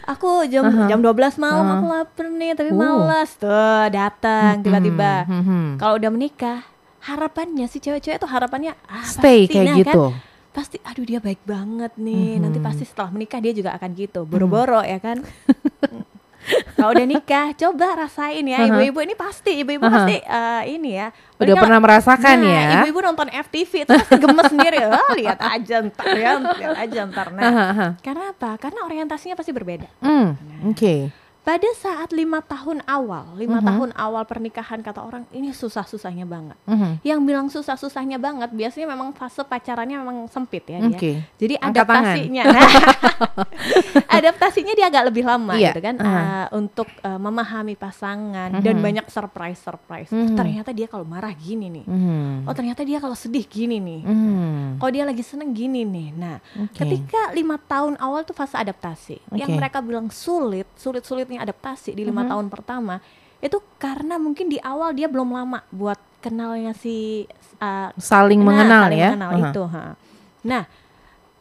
Aku 0.06 0.46
jam 0.46 0.62
Aha. 0.64 0.86
jam 0.86 1.00
12 1.00 1.10
malam 1.36 1.64
Aha. 1.64 1.74
aku 1.74 1.86
lapar 1.90 2.28
nih 2.30 2.54
tapi 2.54 2.70
Uh. 2.70 2.78
malas 2.78 3.34
tuh 3.34 3.50
datang 3.90 4.62
tiba-tiba. 4.62 5.26
Mhm, 5.26 5.42
mhm. 5.42 5.64
Kalau 5.76 5.96
udah 5.96 6.12
menikah, 6.12 6.60
harapannya 7.02 7.66
si 7.66 7.80
cewek-cewek 7.80 8.20
tuh 8.20 8.28
harapannya 8.28 8.78
ah, 8.86 9.02
Stay 9.02 9.48
pasti, 9.48 9.54
kayak 9.56 9.66
nah, 9.66 9.74
kan, 9.74 9.82
gitu. 9.82 10.04
pasti 10.52 10.78
aduh 10.80 11.04
dia 11.04 11.18
baik 11.18 11.42
banget 11.44 11.96
nih. 11.96 12.38
Nanti 12.38 12.60
Mhm. 12.60 12.66
pasti 12.66 12.84
setelah 12.84 13.10
menikah 13.10 13.40
dia 13.40 13.50
juga 13.52 13.74
akan 13.74 13.90
gitu. 13.94 14.24
Boro-boro 14.24 14.84
ya 14.84 15.00
kan. 15.00 15.24
Kalau 16.76 16.92
udah 16.92 17.06
nikah, 17.06 17.48
coba 17.54 17.88
rasain 17.98 18.46
ya. 18.46 18.66
Ibu-ibu 18.66 19.00
ini 19.02 19.14
pasti, 19.14 19.52
ibu-ibu 19.58 19.82
Aha. 19.82 19.94
pasti 19.96 20.16
eh, 20.20 20.62
ini 20.72 20.94
ya. 20.94 21.10
Udah 21.36 21.52
Mereka- 21.52 21.64
pernah 21.66 21.80
merasakan 21.82 22.38
nah, 22.38 22.54
ya. 22.54 22.70
Ibu-ibu 22.80 23.00
nonton 23.02 23.28
FTV 23.28 23.72
itu 23.84 23.92
pasti 23.92 24.16
gemes 24.16 24.46
sendiri. 24.48 24.78
Oh, 24.96 25.12
lihat 25.14 25.40
aja 25.42 25.82
ntar 25.82 26.06
ya, 26.14 26.32
lihat 26.40 26.78
aja 26.78 27.00
ntar. 27.06 27.28
Nah, 27.34 27.42
Aha, 27.44 27.64
aha. 27.74 27.88
karena 28.00 28.32
apa? 28.32 28.56
Karena 28.56 28.86
orientasinya 28.86 29.34
pasti 29.34 29.50
berbeda. 29.50 29.90
Hmm, 30.00 30.38
Oke. 30.70 31.10
Pada 31.46 31.70
saat 31.78 32.10
lima 32.10 32.42
tahun 32.42 32.82
awal, 32.84 33.38
lima 33.38 33.62
Mhm. 33.62 33.68
tahun 33.70 33.90
awal 33.94 34.26
pernikahan 34.26 34.82
kata 34.82 34.98
orang 35.00 35.30
ini 35.30 35.54
susah-susahnya 35.54 36.26
banget. 36.26 36.58
Mhm. 36.66 37.06
Yang 37.06 37.20
bilang 37.22 37.48
susah-susahnya 37.48 38.18
banget 38.18 38.50
biasanya 38.50 38.90
memang 38.90 39.14
fase 39.14 39.46
pacarannya 39.46 39.94
memang 39.96 40.26
sempit 40.26 40.66
ya 40.66 40.82
dia. 40.82 40.90
Oke. 40.90 41.12
Jadi 41.38 41.54
Angkat 41.62 41.86
adaptasinya, 41.86 42.44
adaptasinya 44.18 44.74
dia 44.74 44.90
agak 44.90 45.06
lebih 45.06 45.22
lama 45.22 45.54
Iya, 45.54 45.70
gitu 45.70 45.82
kan, 45.82 45.96
aha. 45.98 46.10
uh, 46.10 46.48
untuk 46.58 46.90
uh, 47.02 47.20
memahami 47.20 47.78
pasangan 47.78 48.50
dan 48.60 48.76
Mhm. 48.76 48.84
banyak 48.84 49.06
surprise 49.08 49.62
surprise. 49.62 50.10
Mhm. 50.10 50.34
ternyata 50.36 50.74
dia 50.74 50.90
kalau 50.90 51.06
marah 51.06 51.32
gini 51.32 51.70
nih. 51.70 51.86
Mhm. 51.86 52.50
Oh 52.50 52.54
ternyata 52.54 52.82
dia 52.82 52.98
kalau 52.98 53.14
sedih 53.14 53.46
gini 53.46 53.78
nih. 53.78 54.02
Mhm. 54.02 54.82
Kalau 54.82 54.92
dia 54.92 55.06
lagi 55.06 55.22
seneng 55.22 55.54
gini 55.54 55.86
nih. 55.86 56.10
Nah, 56.12 56.38
Oke. 56.58 56.82
ketika 56.82 57.30
lima 57.32 57.62
tahun 57.62 57.96
awal 57.98 58.26
tuh 58.26 58.34
fase 58.34 58.58
adaptasi, 58.58 59.22
yang 59.38 59.54
Oke. 59.54 59.58
mereka 59.58 59.78
bilang 59.80 60.10
sulit, 60.10 60.66
sulit 60.74 61.06
sulitnya 61.36 61.44
adaptasi 61.44 61.92
di 61.92 62.04
lima 62.04 62.24
Mhm. 62.24 62.30
tahun 62.32 62.48
pertama, 62.48 62.96
itu 63.38 63.58
karena 63.78 64.16
mungkin 64.16 64.48
di 64.48 64.58
awal 64.58 64.96
dia 64.96 65.12
belum 65.12 65.28
lama 65.30 65.60
buat 65.70 66.00
kenalnya 66.24 66.72
si 66.74 67.28
uh, 67.60 67.92
Saling 67.94 68.40
nah, 68.40 68.48
mengenal 68.48 68.84
saling 68.88 68.98
ya. 68.98 69.10
mengenal 69.12 69.32
Aha. 69.32 69.42
itu. 69.44 69.64
ha. 69.68 69.84
Nah, 70.44 70.64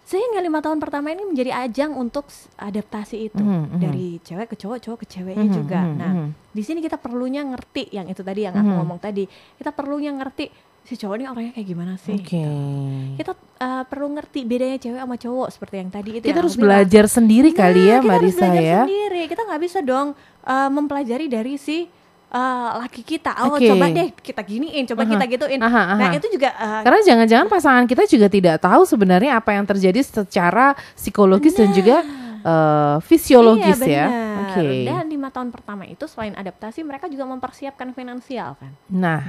sehingga 0.05 0.39
lima 0.39 0.61
tahun 0.61 0.77
pertama 0.77 1.09
ini 1.09 1.25
menjadi 1.25 1.65
ajang 1.65 1.97
untuk 1.97 2.29
adaptasi 2.59 3.17
itu 3.25 3.41
Mhm, 3.41 3.65
mhm. 3.65 3.81
dari 3.81 4.07
cewek 4.21 4.53
ke 4.53 4.57
cowok, 4.59 4.79
cowok 4.83 4.99
ke 5.01 5.07
ceweknya 5.09 5.49
Mhm, 5.49 5.55
juga. 5.55 5.81
mhm, 5.81 5.97
Nah, 5.97 6.13
mhm. 6.13 6.29
di 6.53 6.63
sini 6.63 6.85
kita 6.85 7.01
perlunya 7.01 7.41
ngerti 7.41 7.89
yang 7.89 8.05
itu 8.07 8.21
tadi 8.21 8.45
yang 8.45 8.53
aku 8.53 8.69
Mhm. 8.69 8.77
ngomong 8.77 8.99
tadi. 9.01 9.25
Kita 9.57 9.73
perlunya 9.73 10.13
ngerti 10.13 10.53
si 10.85 10.95
cowok 10.95 11.15
ini 11.17 11.25
orangnya 11.25 11.53
kayak 11.57 11.65
gimana 11.67 11.95
sih. 11.97 12.13
Oke. 12.13 12.45
Kita 13.17 13.33
uh, 13.33 13.83
perlu 13.89 14.13
ngerti 14.13 14.45
bedanya 14.45 14.77
cewek 14.77 15.01
sama 15.01 15.17
cowok 15.17 15.49
seperti 15.49 15.75
yang 15.81 15.89
tadi 15.89 16.11
itu. 16.21 16.25
Kita 16.25 16.29
yang 16.29 16.41
harus 16.45 16.55
bilang. 16.55 16.65
belajar 16.69 17.05
sendiri 17.09 17.51
kali 17.51 17.83
ya 17.89 17.97
Nah, 17.97 18.01
kita 18.05 18.13
Mbak 18.13 18.21
Risa 18.21 18.39
belajar 18.45 18.63
ya. 18.63 18.81
sendiri. 18.85 19.23
Kita 19.25 19.43
nggak 19.49 19.61
bisa 19.65 19.79
dong 19.81 20.09
uh, 20.45 20.69
mempelajari 20.69 21.27
dari 21.33 21.57
si 21.57 21.89
uh, 22.29 22.69
laki 22.85 23.01
kita. 23.01 23.33
Oh, 23.49 23.57
Oke. 23.57 23.65
coba 23.65 23.87
deh 23.89 24.09
kita 24.13 24.43
giniin, 24.45 24.85
coba 24.85 25.03
Aha. 25.09 25.11
kita 25.17 25.25
gituin. 25.25 25.61
Aha, 25.65 25.83
Nah, 25.97 26.09
aha. 26.13 26.19
itu 26.21 26.29
juga 26.29 26.53
uh, 26.53 26.83
Karena 26.85 27.01
jangan-jangan 27.01 27.47
pasangan 27.49 27.85
kita 27.89 28.03
juga 28.05 28.27
tidak 28.29 28.57
tahu 28.61 28.83
sebenarnya 28.85 29.41
apa 29.41 29.57
yang 29.57 29.65
terjadi 29.65 30.01
secara 30.05 30.77
psikologis 30.93 31.57
dan 31.57 31.73
juga 31.73 32.05
eh, 32.45 32.97
fisiologis 33.01 33.81
iya, 33.89 34.05
ya. 34.05 34.07
benar. 34.13 34.43
Oke. 34.45 34.67
Dan 34.85 35.05
lima 35.09 35.29
tahun 35.33 35.49
pertama 35.49 35.89
itu 35.89 36.05
selain 36.05 36.37
adaptasi, 36.37 36.85
mereka 36.85 37.09
juga 37.09 37.25
mempersiapkan 37.25 37.89
finansial 37.97 38.53
kan. 38.61 38.73
Nah, 38.93 39.25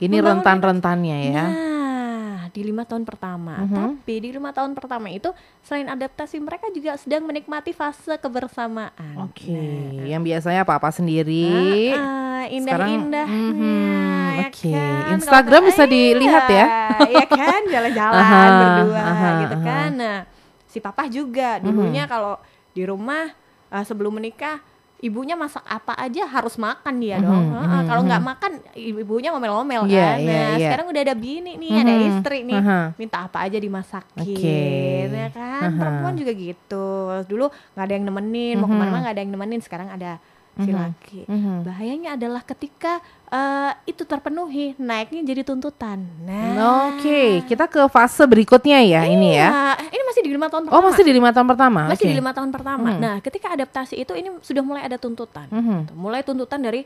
ini 0.00 0.16
rentan-rentannya 0.18 1.18
ya. 1.30 1.44
Nah, 1.44 2.38
di 2.50 2.66
lima 2.66 2.82
tahun 2.82 3.04
pertama. 3.04 3.62
Mhm. 3.62 3.76
Tapi 4.00 4.14
di 4.18 4.28
lima 4.32 4.50
tahun 4.50 4.72
pertama 4.74 5.06
itu 5.08 5.30
selain 5.62 5.86
adaptasi, 5.86 6.40
mereka 6.40 6.66
juga 6.72 6.96
sedang 6.98 7.22
menikmati 7.22 7.70
fase 7.70 8.16
kebersamaan. 8.16 9.14
Oke, 9.22 9.52
Nah, 9.54 10.08
yang 10.08 10.24
biasanya 10.24 10.64
apa-apa 10.64 10.90
sendiri. 10.90 11.92
Ah, 11.94 12.00
ah, 12.00 12.42
Sekarang, 12.48 12.88
indah-indahnya, 12.90 13.52
mhm, 13.52 14.28
ya 14.32 14.48
oke. 14.48 14.72
kan? 14.72 15.12
Instagram 15.14 15.62
bisa 15.68 15.84
dilihat 15.84 16.46
ya. 16.48 16.66
Iya 17.06 17.26
kan, 17.28 17.60
jalan-jalan 17.68 18.18
Aha, 18.18 18.42
berdua 18.56 19.00
aha, 19.04 19.28
gitu 19.44 19.56
aha. 19.60 19.66
kan. 19.68 19.90
Nah, 19.94 20.18
si 20.64 20.78
papa 20.80 21.04
juga 21.06 21.60
dulunya 21.60 22.08
kalau 22.08 22.40
di 22.70 22.82
rumah 22.86 23.30
uh, 23.70 23.84
sebelum 23.84 24.16
menikah 24.16 24.58
ibunya 25.00 25.32
masak 25.32 25.64
apa 25.64 25.96
aja 25.96 26.28
harus 26.28 26.54
makan 26.54 27.00
dia 27.00 27.16
dong. 27.18 27.48
Mhm, 27.48 27.56
Heeh, 27.56 27.80
mhm, 27.80 27.88
kalau 27.88 28.02
nggak 28.04 28.20
mhm. 28.20 28.30
makan 28.30 28.52
ibunya 28.76 29.28
ngomel-ngomel 29.32 29.82
Iya, 29.88 29.96
kan. 30.04 30.16
iya, 30.20 30.28
nah, 30.28 30.48
iya. 30.52 30.68
sekarang 30.68 30.86
udah 30.88 31.02
ada 31.02 31.14
bini 31.16 31.52
nih, 31.56 31.70
ada 31.72 31.92
Mhm, 31.92 32.08
istri 32.12 32.38
nih. 32.44 32.60
aha. 32.60 32.80
Minta 32.94 33.16
apa 33.24 33.38
aja 33.40 33.56
dimasakin, 33.56 34.36
Oke. 34.36 34.60
ya 35.08 35.28
kan? 35.32 35.62
Aha. 35.66 35.76
Perempuan 35.76 36.14
juga 36.14 36.32
gitu. 36.32 36.88
Dulu 37.24 37.44
nggak 37.48 37.84
ada 37.84 37.94
yang 37.94 38.04
nemenin, 38.04 38.54
mau 38.56 38.68
Mhm. 38.68 38.70
ke 38.70 38.76
mana-mana 38.76 39.00
nggak 39.02 39.14
ada 39.16 39.22
yang 39.24 39.32
nemenin. 39.32 39.60
Sekarang 39.60 39.88
ada 39.88 40.20
si 40.56 40.68
Mhm. 40.68 40.76
laki. 40.76 41.20
Mhm. 41.24 41.54
Bahayanya 41.64 42.10
adalah 42.20 42.42
ketika 42.44 43.00
eh, 43.30 43.72
itu 43.86 44.02
terpenuhi, 44.02 44.74
naiknya 44.76 45.22
jadi 45.24 45.42
tuntutan. 45.42 46.02
Nah, 46.22 46.90
Oke, 46.90 47.46
kita 47.46 47.64
ke 47.64 47.86
fase 47.86 48.22
berikutnya 48.24 48.82
ya 48.82 49.06
ini 49.06 49.34
ya. 49.34 49.48
Iya, 49.78 49.94
ini 49.94 50.02
masih 50.04 50.22
di 50.22 50.30
lima 50.30 50.46
tahun 50.46 50.62
Oh, 50.62 50.68
pertama. 50.68 50.86
masih 50.90 51.02
di 51.02 51.12
lima 51.12 51.30
tahun 51.30 51.46
pertama. 51.46 51.80
Masih 51.86 52.04
Oke. 52.04 52.10
di 52.10 52.18
lima 52.18 52.32
tahun 52.32 52.50
pertama. 52.50 52.88
Hmm. 52.90 53.00
Nah, 53.00 53.16
ketika 53.20 53.46
adaptasi 53.50 53.94
itu 53.96 54.12
ini 54.12 54.28
sudah 54.40 54.60
mulai 54.60 54.82
ada 54.82 54.96
tuntutan. 54.96 55.46
Mhm. 55.48 55.78
Tuh, 55.88 55.94
Mulai 55.94 56.20
tuntutan 56.20 56.58
dari, 56.58 56.82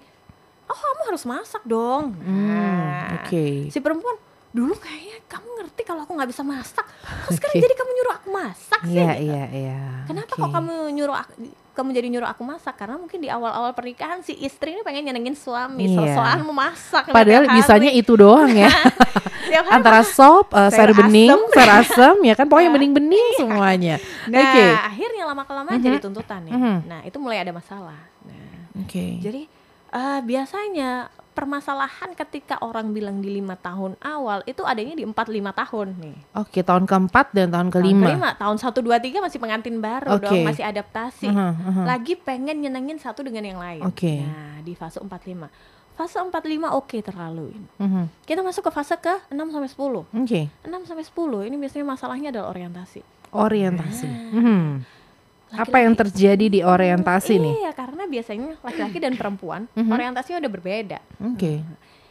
oh 0.64 0.76
kamu 0.76 1.02
harus 1.08 1.24
masak 1.24 1.62
dong. 1.64 2.12
Hmm, 2.14 2.48
Nah, 2.52 3.24
Oke. 3.24 3.68
si 3.68 3.78
perempuan 3.80 4.16
dulu 4.54 4.76
kayaknya 4.76 5.18
kamu 5.26 5.48
ngerti 5.58 5.82
kalau 5.82 6.04
aku 6.04 6.12
nggak 6.12 6.30
bisa 6.30 6.42
masak. 6.42 6.86
Kok 7.26 7.32
sekarang 7.32 7.56
Oke. 7.56 7.64
jadi 7.64 7.74
kamu 7.74 7.90
nyuruh 7.90 8.14
aku 8.14 8.28
masak 8.30 8.80
sih? 8.84 8.94
Iya, 8.94 9.10
gitu. 9.12 9.24
iya, 9.26 9.44
iya. 9.50 9.80
Kenapa 10.04 10.30
Oke. 10.30 10.40
kok 10.40 10.50
kamu 10.52 10.74
nyuruh 10.92 11.16
aku, 11.16 11.32
kamu 11.75 11.90
jadi 11.90 12.07
nyuruh 12.09 12.28
aku 12.28 12.43
masak 12.43 12.75
karena 12.75 12.95
mungkin 12.95 13.19
di 13.19 13.26
awal-awal 13.26 13.75
pernikahan 13.75 14.23
si 14.23 14.33
istri 14.38 14.73
ini 14.73 14.81
pengen 14.81 15.04
nyenengin 15.04 15.35
suami 15.35 15.90
Iya. 15.90 16.14
soal 16.14 16.38
memasak 16.40 17.11
Padahal 17.11 17.50
bisanya 17.50 17.90
itu 17.90 18.14
doang 18.14 18.49
ya. 18.49 18.71
Antara 19.75 20.02
sop, 20.02 20.50
uh, 20.50 20.66
sayur 20.66 20.95
Sayur 20.95 21.07
bening, 21.07 21.31
asem. 21.31 21.50
sayur 21.52 21.71
asem, 21.76 22.14
ya 22.23 22.35
kan 22.35 22.47
pokoknya 22.47 22.71
bening-bening 22.71 23.26
semuanya. 23.37 23.99
Nah, 24.26 24.40
Oke. 24.40 24.64
akhirnya 24.88 25.23
lama 25.26 25.43
kelamaan 25.43 25.78
jadi 25.78 25.99
tuntutan 25.99 26.43
ya. 26.43 26.54
Mhm. 26.54 26.76
Nah, 26.87 27.00
itu 27.02 27.16
mulai 27.19 27.38
ada 27.38 27.50
masalah. 27.50 27.99
Nah, 28.23 28.83
Oke. 28.83 29.19
jadi 29.21 29.47
eh, 29.90 30.21
biasanya 30.23 31.07
permasalahan 31.35 32.14
ketika 32.14 32.62
orang 32.62 32.95
bilang 32.95 33.19
di 33.19 33.29
lima 33.29 33.59
tahun 33.59 33.99
awal 33.99 34.47
itu 34.47 34.62
adanya 34.62 34.95
di 34.95 35.03
empat 35.03 35.26
lima 35.29 35.50
tahun 35.50 35.99
nih. 35.99 36.17
Oke, 36.38 36.62
tahun 36.62 36.87
keempat 36.87 37.35
dan 37.35 37.50
tahun 37.50 37.69
Tahun 37.69 37.75
kelima. 37.75 38.07
kelima, 38.07 38.31
tahun 38.38 38.57
satu 38.57 38.79
dua 38.81 39.03
tiga 39.03 39.19
masih 39.19 39.43
pengantin 39.43 39.83
baru 39.83 40.14
Oke. 40.14 40.25
dong, 40.25 40.41
masih 40.47 40.62
adaptasi. 40.62 41.26
Aha, 41.29 41.49
aha. 41.53 41.83
Lagi 41.85 42.14
pengen 42.14 42.62
nyenengin 42.62 42.97
satu 42.97 43.26
dengan 43.26 43.43
yang 43.43 43.59
lain. 43.59 43.83
Oke. 43.83 44.23
Nah, 44.23 44.62
di 44.62 44.73
fase 44.73 45.03
45. 45.03 45.50
Fase 45.95 46.19
45 46.19 46.71
oke 46.73 46.99
terlalu. 47.03 47.55
Mhm. 47.79 48.11
Kita 48.23 48.43
masuk 48.43 48.67
ke 48.67 48.71
fase 48.71 48.95
ke 48.97 49.14
6 49.29 49.50
sampai 49.50 49.71
10. 49.71 50.07
Oke. 50.07 50.50
6 50.62 50.87
sampai 50.87 51.05
10 51.05 51.47
ini 51.47 51.55
biasanya 51.55 51.87
masalahnya 51.87 52.29
adalah 52.31 52.50
orientasi. 52.50 53.03
Orientasi. 53.31 54.07
Nah. 54.07 54.79
Apa 55.56 55.76
yang 55.78 55.94
terjadi 55.94 56.46
di 56.46 56.61
orientasi 56.61 57.34
nih? 57.37 57.54
Iya, 57.61 57.70
karena 57.73 58.02
biasanya 58.04 58.58
laki-laki 58.61 58.99
dan 58.99 59.14
perempuan 59.14 59.66
Mhm. 59.75 59.90
orientasinya 59.90 60.38
udah 60.38 60.52
berbeda. 60.52 60.99
Oke. 61.25 61.62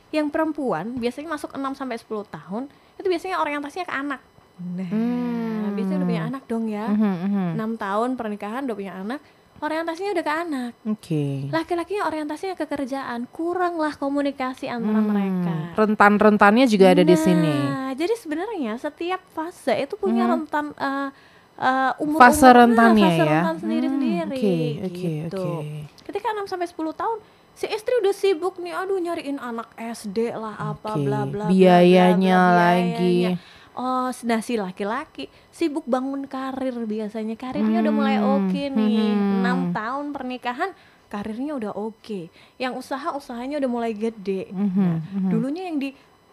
Yang 0.10 0.28
perempuan 0.30 0.86
biasanya 0.96 1.30
masuk 1.32 1.52
6 1.52 1.74
sampai 1.74 1.98
10 1.98 2.24
tahun 2.24 2.64
itu 2.96 3.08
biasanya 3.08 3.38
orientasinya 3.38 3.84
ke 3.84 3.96
anak. 3.96 4.22
Nah, 4.56 4.86
Hmm. 4.86 5.74
biasanya 5.74 5.98
udah 5.98 6.08
punya 6.08 6.24
anak 6.24 6.44
dong 6.46 6.66
ya. 6.68 6.86
Mhm, 6.88 7.14
mhm. 7.20 7.48
6 7.56 7.72
tahun 7.76 8.10
pernikahan 8.14 8.62
udah 8.64 8.78
punya 8.78 8.94
anak, 8.96 9.20
orientasinya 9.58 10.12
udah 10.14 10.22
ke 10.22 10.34
anak. 10.40 10.72
Oke. 10.86 11.26
Laki-lakinya 11.50 12.04
orientasinya 12.06 12.54
ke 12.54 12.66
kerjaan, 12.66 13.26
kuranglah 13.28 13.96
komunikasi 13.96 14.68
antara 14.68 15.02
Hmm, 15.02 15.10
mereka. 15.10 15.56
Rentan-rentannya 15.74 16.66
juga 16.66 16.92
ada 16.92 17.02
di 17.02 17.16
sini. 17.16 17.56
Nah, 17.66 17.92
jadi 17.94 18.14
sebenarnya 18.14 18.78
setiap 18.78 19.26
fase 19.28 19.74
itu 19.80 19.96
punya 19.96 20.24
Mhm. 20.24 20.32
rentan 20.32 20.66
eh, 20.76 21.10
eh, 21.56 21.92
umur 22.00 22.20
Fase 22.20 22.50
rentannya 22.50 23.06
fase 23.06 23.18
ya. 23.20 23.26
rentan 23.40 23.56
sendiri-sendiri. 23.60 24.42
Hmm, 24.76 24.86
oke, 24.86 24.92
gitu. 24.92 25.46
oke. 25.60 25.70
Ketika 26.04 26.28
6 26.32 26.46
sampai 26.46 26.68
10 26.68 26.76
tahun 26.94 27.18
si 27.54 27.66
istri 27.68 27.94
udah 27.96 28.12
sibuk 28.12 28.58
nih, 28.58 28.74
aduh 28.74 28.98
nyariin 28.98 29.38
anak 29.38 29.70
SD 29.76 30.32
lah 30.32 30.56
apa 30.56 30.90
Oke, 30.92 31.04
bla 31.04 31.22
bla 31.24 31.46
bla, 31.46 31.46
biayanya 31.48 32.40
bla, 32.40 32.50
bla, 32.50 32.60
lagi. 32.72 32.90
biayanya. 32.92 33.32
Oh, 33.74 34.06
nah 34.24 34.38
si 34.38 34.54
laki-laki 34.56 35.26
sibuk 35.50 35.86
bangun 35.86 36.26
karir 36.26 36.78
biasanya. 36.80 37.34
Karirnya 37.36 37.82
udah 37.82 37.90
mulai 37.92 38.16
Hmm, 38.16 38.30
oke 38.44 38.64
nih. 38.70 38.98
hmm. 39.12 39.42
6 39.42 39.74
tahun 39.74 40.06
pernikahan 40.10 40.70
karirnya 41.08 41.54
udah 41.54 41.72
oke. 41.74 42.30
Yang 42.56 42.74
usaha 42.76 43.14
usahanya 43.14 43.58
udah 43.58 43.70
mulai 43.72 43.94
gede. 43.94 44.50
Mhm, 44.50 44.74
Nah, 44.74 44.98
mhm. 45.00 45.30
dulunya 45.30 45.64
yang 45.64 45.78
di 45.78 45.90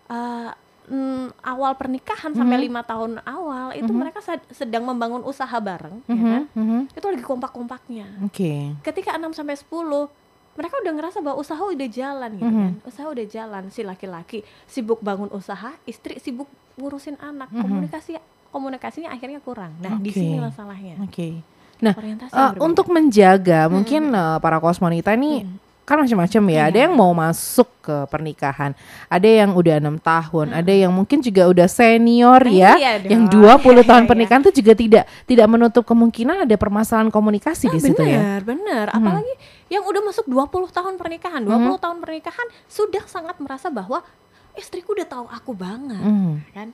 uh, 0.09 0.53
mm, 0.87 1.43
awal 1.43 1.73
pernikahan 1.75 2.31
sampai 2.31 2.57
Mhm. 2.57 2.65
lima 2.65 2.81
tahun 2.81 3.11
awal 3.21 3.75
itu 3.75 3.87
Mhm. 3.87 3.99
mereka 3.99 4.21
sad- 4.21 4.47
sedang 4.51 4.83
membangun 4.83 5.21
usaha 5.23 5.53
bareng 5.53 6.01
ya 6.03 6.13
Mhm, 6.13 6.25
kan 6.25 6.43
mhm. 6.53 6.81
itu 6.91 7.07
lagi 7.07 7.25
kompak-kompaknya 7.25 8.07
Oke. 8.23 8.73
ketika 8.81 9.13
6 9.13 9.33
sampai 9.33 9.55
10 9.55 10.09
mereka 10.53 10.75
udah 10.77 10.93
ngerasa 10.93 11.19
bahwa 11.19 11.37
usaha 11.37 11.59
udah 11.59 11.89
jalan 11.89 12.31
gitu 12.35 12.47
Mhm. 12.47 12.57
kan 12.57 12.73
usaha 12.85 13.07
udah 13.07 13.25
jalan 13.25 13.65
si 13.69 13.81
laki-laki 13.81 14.39
sibuk 14.65 15.01
bangun 15.01 15.31
usaha 15.31 15.77
istri 15.85 16.17
sibuk 16.17 16.49
ngurusin 16.75 17.17
anak 17.19 17.49
Mhm. 17.49 17.61
komunikasi 17.61 18.13
komunikasinya 18.49 19.09
akhirnya 19.09 19.39
kurang 19.39 19.77
nah 19.79 19.95
di 19.97 20.11
Oke. 20.11 20.19
sini 20.19 20.39
masalahnya 20.39 20.97
Oke. 21.01 21.43
Nah, 21.81 21.95
Eh, 21.95 22.05
yang 22.05 22.19
berbeda. 22.21 22.61
untuk 22.61 22.87
menjaga 22.89 23.61
mungkin 23.67 24.11
eh, 24.11 24.37
para 24.37 24.59
kosmonita 24.59 25.15
nih 25.15 25.45
Hmm. 25.45 25.57
Kan 25.91 25.99
macam-macam 25.99 26.43
ya. 26.47 26.63
Ada 26.65 26.79
Iya. 26.79 26.85
yang 26.87 26.95
mau 26.95 27.11
masuk 27.11 27.67
ke 27.81 27.97
pernikahan, 28.07 28.71
ada 29.07 29.27
yang 29.27 29.51
udah 29.51 29.77
enam 29.77 29.99
tahun, 29.99 30.55
ada 30.55 30.71
yang 30.71 30.89
mungkin 30.89 31.19
juga 31.19 31.45
udah 31.45 31.67
senior 31.67 32.47
ya, 32.47 32.79
Iya 32.79 32.93
yang 33.11 33.26
dong. 33.26 33.59
20 33.59 33.83
tahun 33.91 34.05
Iya. 34.05 34.09
pernikahan 34.09 34.41
tuh 34.41 34.55
juga 34.55 34.73
tidak 34.73 35.05
tidak 35.25 35.47
menutup 35.47 35.83
kemungkinan 35.83 36.45
ada 36.45 36.55
permasalahan 36.55 37.11
komunikasi 37.11 37.67
di 37.69 37.83
situ 37.83 37.99
ya. 38.00 38.23
benar, 38.39 38.41
benar. 38.47 38.87
Apalagi 38.91 39.35
yang 39.67 39.83
udah 39.83 40.03
masuk 40.03 40.25
20 40.25 40.71
tahun 40.71 40.95
pernikahan, 40.95 41.43
20 41.43 41.50
tahun 41.76 41.99
pernikahan 41.99 42.47
sudah 42.65 43.03
sangat 43.05 43.35
merasa 43.37 43.67
bahwa 43.67 44.07
istriku 44.53 44.93
udah 44.93 45.07
tahu 45.07 45.26
aku 45.26 45.50
banget, 45.53 45.99
Hmm. 45.99 46.43
kan? 46.50 46.71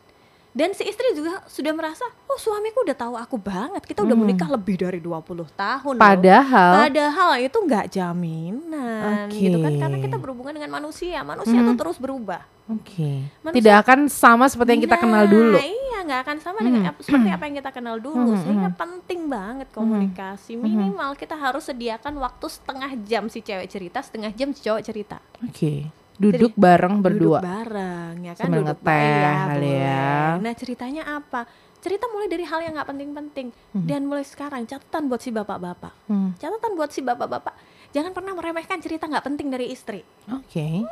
Dan 0.56 0.72
si 0.72 0.82
istri 0.82 1.04
juga 1.12 1.44
sudah 1.44 1.68
merasa, 1.70 2.00
oh 2.24 2.40
suamiku 2.40 2.80
udah 2.80 2.96
tahu 2.96 3.12
aku 3.14 3.36
banget. 3.36 3.84
Kita 3.84 4.00
udah 4.00 4.16
menikah 4.16 4.48
lebih 4.48 4.80
dari 4.80 4.96
20 4.98 5.44
tahun. 5.52 5.92
loh." 5.92 6.00
Padahal 6.00 6.88
Padahal 6.88 7.30
itu 7.38 7.58
nggak 7.60 7.86
jaminan 7.92 9.28
Oke. 9.28 9.36
gitu 9.36 9.60
kan 9.60 9.72
karena 9.76 9.98
kita 10.00 10.16
berhubungan 10.16 10.54
dengan 10.54 10.72
manusia. 10.72 11.20
Manusia 11.22 11.60
tuh 11.62 11.76
terus 11.76 11.96
berubah. 11.96 12.40
Oke. 12.66 13.28
Manusia- 13.40 13.56
Tidak 13.60 13.76
akan 13.78 13.98
sama 14.08 14.48
seperti 14.48 14.70
yang 14.72 14.82
kita 14.82 14.96
kenal 14.96 15.22
Nah, 15.22 15.30
dulu. 15.30 15.56
Iya, 15.56 15.98
nggak 16.02 16.20
akan 16.24 16.36
sama 16.40 16.58
dengan 16.58 16.82
ap- 16.88 16.98
seperti 16.98 17.28
apa 17.28 17.42
yang 17.44 17.56
kita 17.56 17.70
kenal 17.70 17.96
dulu. 17.98 18.32
Hmm, 18.32 18.40
Sehingga 18.40 18.68
hmm. 18.68 18.76
penting 18.76 19.20
banget 19.28 19.68
komunikasi. 19.70 20.56
Minimal 20.56 21.14
kita 21.14 21.36
harus 21.36 21.62
sediakan 21.64 22.16
waktu 22.16 22.46
setengah 22.46 22.90
jam 23.04 23.28
si 23.28 23.38
cewek 23.38 23.68
cerita, 23.68 24.00
setengah 24.00 24.32
jam 24.32 24.50
si 24.50 24.64
cowok 24.64 24.82
cerita. 24.82 25.20
Oke. 25.42 25.92
Duduk 26.16 26.52
bareng 26.56 27.04
berdua. 27.04 27.38
Duduk 27.40 27.48
bareng, 27.48 28.14
ya 28.24 28.32
kan? 28.34 28.48
Sambil 28.48 28.60
Duduk 28.64 28.68
ngeteh 28.72 29.04
iya, 29.04 29.32
kali 29.46 29.72
ya. 29.72 30.10
Nah, 30.40 30.52
ceritanya 30.56 31.02
apa? 31.20 31.40
Cerita 31.80 32.04
mulai 32.10 32.26
dari 32.26 32.44
hal 32.48 32.60
yang 32.64 32.74
nggak 32.74 32.88
penting-penting. 32.88 33.48
Dan 33.72 34.08
mulai 34.08 34.24
sekarang 34.24 34.64
catatan 34.66 35.06
buat 35.06 35.20
si 35.20 35.30
bapak-bapak. 35.30 35.92
Hmm. 36.08 36.32
Catatan 36.40 36.72
buat 36.74 36.90
si 36.90 37.00
bapak-bapak. 37.04 37.54
Jangan 37.94 38.10
pernah 38.10 38.32
meremehkan 38.34 38.80
cerita 38.82 39.06
nggak 39.06 39.24
penting 39.24 39.48
dari 39.52 39.70
istri. 39.70 40.02
Oke. 40.32 40.82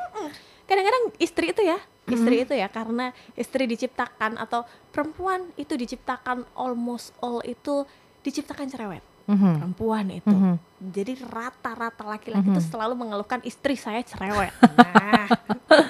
kadang-kadang 0.65 1.13
istri 1.21 1.53
itu 1.53 1.61
ya 1.61 1.77
istri 2.09 2.45
itu 2.45 2.55
ya 2.57 2.69
karena 2.69 3.13
istri 3.37 3.65
diciptakan 3.69 4.37
atau 4.37 4.65
perempuan 4.93 5.53
itu 5.57 5.77
diciptakan 5.77 6.45
almost 6.57 7.17
all 7.25 7.41
itu 7.45 7.85
diciptakan 8.25 8.69
cerewet 8.69 9.05
Mhm. 9.25 9.53
perempuan 9.57 10.07
itu 10.13 10.29
Mhm. 10.29 10.55
jadi 10.93 11.13
rata-rata 11.25 12.05
laki-laki 12.05 12.45
itu 12.53 12.61
selalu 12.61 12.93
mengeluhkan 12.93 13.41
istri 13.41 13.73
saya 13.73 14.05
cerewet 14.05 14.53
nah 14.77 15.27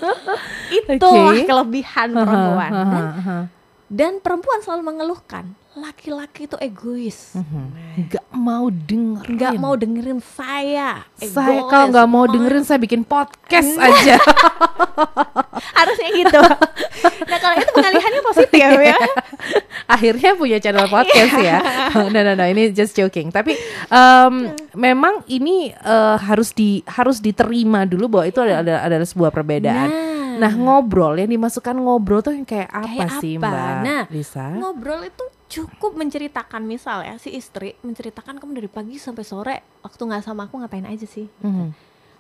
itulah 0.95 1.35
Oke. 1.35 1.47
kelebihan 1.47 2.09
perempuan 2.15 2.71
dan, 2.71 2.85
aha. 2.87 3.39
dan 3.51 3.64
perempuan 3.95 4.59
selalu 4.59 4.83
mengeluhkan 4.85 5.45
laki-laki 5.75 6.47
itu 6.47 6.55
egois 6.57 7.35
Mhm. 7.35 7.65
Nggak 8.07 8.27
mau 8.33 8.67
dengerin. 8.67 9.35
nggak 9.35 9.53
mau 9.57 9.75
dengerin 9.75 10.21
saya 10.21 11.03
Saya 11.17 11.31
egois, 11.59 11.67
kalau 11.69 11.87
nggak 11.91 12.09
mau 12.09 12.25
ma- 12.25 12.31
dengerin 12.31 12.63
saya 12.63 12.79
bikin 12.79 13.03
podcast 13.03 13.71
Nah. 13.73 13.87
aja. 13.89 14.17
harusnya 15.79 16.09
gitu 16.13 16.41
nah 17.25 17.39
kalau 17.39 17.57
itu 17.57 17.71
pengalihannya 17.73 18.23
positif 18.25 18.61
ya 18.91 18.99
Akhirnya 19.85 20.33
punya 20.33 20.57
channel 20.59 20.89
podcast 20.89 21.35
ya. 21.37 21.61
no 22.09 22.17
no 22.17 22.33
no 22.33 22.45
ini 22.47 22.73
just 22.73 22.97
joking. 22.97 23.29
Tapi 23.29 23.53
em, 23.87 24.35
memang 24.73 25.21
ini 25.27 25.69
eh, 25.71 26.17
harus 26.19 26.51
di 26.51 26.81
harus 26.89 27.21
diterima 27.21 27.85
dulu 27.85 28.09
bahwa 28.11 28.25
itu 28.25 28.41
ada 28.41 28.65
ada, 28.65 28.75
ada 28.81 29.05
sebuah 29.05 29.29
perbedaan. 29.29 29.89
Nah, 29.89 30.14
ngobrol 30.51 31.15
yang 31.15 31.31
dimasukkan 31.31 31.75
ngobrol 31.75 32.21
tuh 32.21 32.33
yang 32.33 32.43
kayak 32.43 32.69
apa 32.69 32.89
Kayak 32.89 33.11
sih 33.19 33.35
apa? 33.35 33.47
Mbak 33.47 33.75
Nah, 33.81 34.03
Lisa? 34.09 34.47
ngobrol 34.51 35.01
itu 35.05 35.25
cukup 35.47 35.95
menceritakan 35.95 36.63
misal 36.63 37.03
ya 37.03 37.15
si 37.15 37.31
istri 37.31 37.77
menceritakan 37.81 38.37
kamu 38.37 38.53
dari 38.57 38.67
pagi 38.67 38.97
sampai 38.97 39.23
sore 39.23 39.57
waktu 39.81 40.01
nggak 40.01 40.23
sama 40.23 40.45
aku 40.45 40.59
ngapain 40.59 40.83
aja 40.83 41.05
sih 41.05 41.29
Mhm. 41.39 41.71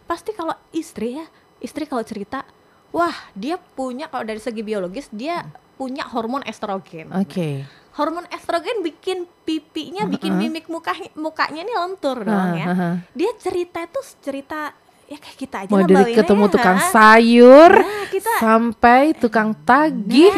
pasti 0.04 0.30
kalau 0.30 0.54
istri 0.70 1.16
ya 1.16 1.26
istri 1.58 1.84
kalau 1.84 2.02
cerita 2.02 2.44
wah 2.90 3.16
dia 3.32 3.56
punya 3.56 4.06
kalau 4.06 4.22
dari 4.22 4.38
segi 4.38 4.60
biologis 4.60 5.08
dia 5.10 5.42
punya 5.74 6.06
hormon 6.06 6.44
estrogen 6.44 7.10
Oke. 7.10 7.66
hormon 7.94 8.22
estrogen 8.28 8.78
bikin 8.80 9.26
pipinya 9.42 10.06
bikin 10.06 10.36
mimik 10.36 10.68
mukanya 10.68 11.10
mukanya 11.16 11.60
ini 11.60 11.74
lentur 11.74 12.22
dong 12.22 12.54
ya 12.54 12.66
dia 13.10 13.30
cerita 13.34 13.82
itu 13.82 13.98
cerita 14.20 14.70
ya 15.04 15.16
kayak 15.16 15.36
kita 15.36 15.56
aja 15.62 15.68
Mau 15.68 15.82
dari 15.82 16.12
ketemu 16.12 16.42
ya. 16.42 16.50
tukang 16.50 16.78
sayur 16.88 17.72
Nah, 17.76 18.06
kita 18.08 18.30
sampai 18.38 19.00
tukang 19.14 19.50
tagih. 19.62 20.30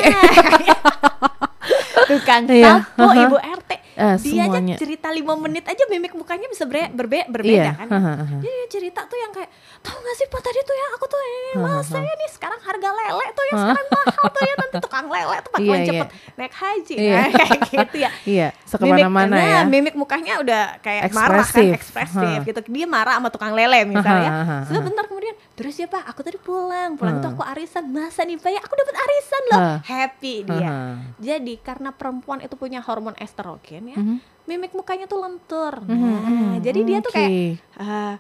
tukang 2.07 2.43
Iya, 2.47 2.83
sapu, 2.83 3.03
aha. 3.05 3.23
ibu 3.25 3.37
RT. 3.37 3.71
Eh, 3.97 4.17
dia 4.21 4.45
semuanya. 4.45 4.75
aja 4.75 4.79
cerita 4.79 5.09
lima 5.09 5.33
menit 5.35 5.65
aja 5.65 5.81
mimik 5.87 6.13
mukanya 6.13 6.47
bisa 6.47 6.63
bre- 6.63 6.89
berbe- 6.89 7.25
berbeda 7.27 7.65
Iya, 7.67 7.73
kan. 7.75 7.89
Jadi 8.37 8.45
dia 8.45 8.67
cerita 8.69 9.01
tuh 9.03 9.17
yang 9.17 9.31
kayak 9.31 9.49
tahu 9.81 9.97
gak 9.97 10.15
sih 10.15 10.27
pak 10.27 10.41
tadi 10.41 10.61
tuh 10.61 10.75
ya 10.75 10.87
aku 10.93 11.05
tuh 11.07 11.17
ini 11.19 11.51
masa 11.59 11.97
ya 11.97 12.13
nih 12.13 12.29
sekarang 12.29 12.61
harga 12.61 12.89
lele 12.93 13.27
tuh 13.31 13.45
ya 13.47 13.55
sekarang 13.59 13.87
mahal 13.89 14.25
tuh 14.27 14.43
ya 14.43 14.55
nanti 14.55 14.77
tukang 14.79 15.07
lele 15.07 15.37
tuh 15.39 15.51
bakalan 15.51 15.65
Iya, 15.73 15.87
cepet 15.89 16.09
naik 16.35 16.55
haji 16.55 16.95
Iya. 16.95 17.15
nah, 17.15 17.27
kayak 17.39 17.59
gitu 17.67 17.97
ya. 17.97 18.11
Iya, 18.27 18.49
sekemana-mana 18.63 19.33
Mimik- 19.33 19.41
ya. 19.43 19.55
nah, 19.55 19.65
mimik 19.67 19.95
mukanya 19.97 20.35
udah 20.39 20.63
kayak 20.79 21.03
marah 21.11 21.41
kan, 21.41 21.65
Ekspresif. 21.65 21.73
ekspresif 21.75 22.39
gitu. 22.45 22.61
Dia 22.69 22.87
marah 22.87 23.15
sama 23.17 23.29
tukang 23.29 23.53
lele 23.53 23.81
misalnya. 23.87 24.31
Ha, 24.31 24.43
ha. 24.43 24.57
Sebentar 24.67 25.05
kemudian, 25.07 25.33
terus 25.55 25.73
ya 25.75 25.87
Pak, 25.87 26.05
aku 26.05 26.21
tadi 26.21 26.37
pulang, 26.37 26.95
pulang 26.95 27.17
itu 27.17 27.25
Ha. 27.25 27.33
aku 27.33 27.43
arisan, 27.47 27.89
masa 27.89 28.23
nih 28.23 28.37
Pak 28.37 28.51
ya, 28.51 28.61
aku 28.61 28.75
dapat 28.75 28.95
arisan 28.95 29.43
loh. 29.47 29.59
Ha. 29.59 29.73
Happy 29.83 30.35
dia. 30.43 30.71
Jadi 31.17 31.55
karena 31.59 31.91
perempuan 31.91 32.39
itu 32.39 32.53
punya 32.55 32.79
hormon 32.79 33.17
estrogen 33.17 33.86
ya, 33.89 33.97
Mhm. 33.97 34.17
mimik 34.45 34.73
mukanya 34.73 35.05
tuh 35.05 35.19
lentur. 35.19 35.75
Nah, 35.81 35.91
Mhm, 35.91 36.17
mhm. 36.23 36.49
jadi 36.61 36.81
dia 36.83 36.99
tuh 37.01 37.11
kayak 37.11 37.31
Oke. 37.31 37.47
ah, 37.77 38.15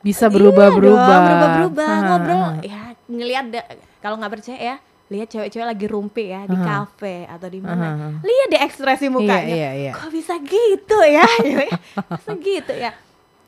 bisa 0.00 0.24
iya 0.24 0.32
berubah-berubah. 0.32 1.08
dong, 1.08 1.22
berubah-berubah 1.24 1.90
Aha, 1.90 2.04
ngobrol 2.06 2.44
ya 2.62 2.80
ngelihat 3.06 3.44
kalau 3.98 4.16
nggak 4.16 4.32
percaya 4.32 4.58
ya 4.58 4.76
lihat 5.06 5.28
cewek-cewek 5.28 5.62
lagi 5.64 5.86
rumpi 5.86 6.24
ya 6.26 6.42
di 6.44 6.54
kafe 6.56 7.26
atau 7.26 7.46
di 7.46 7.58
mana 7.58 7.86
aha. 7.88 8.08
lihat 8.20 8.48
deh 8.48 8.60
ekspresi 8.60 9.06
mukanya 9.06 9.46
Iya, 9.46 9.54
iya, 9.54 9.70
iya. 9.80 9.92
kok 9.92 10.10
bisa 10.10 10.34
gitu 10.46 10.98
ya 11.00 11.22
bisa 12.12 12.32
gitu 12.36 12.72
ya 12.72 12.90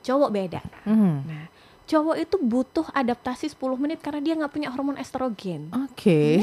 cowok 0.01 0.31
beda 0.31 0.61
Mhm. 0.83 1.15
nah 1.27 1.45
cowok 1.85 2.17
itu 2.17 2.37
butuh 2.39 2.87
adaptasi 2.93 3.49
10 3.49 3.75
menit 3.77 3.99
karena 3.99 4.21
dia 4.21 4.35
nggak 4.35 4.51
punya 4.51 4.69
hormon 4.69 4.95
estrogen 4.97 5.71
Oke. 5.73 6.43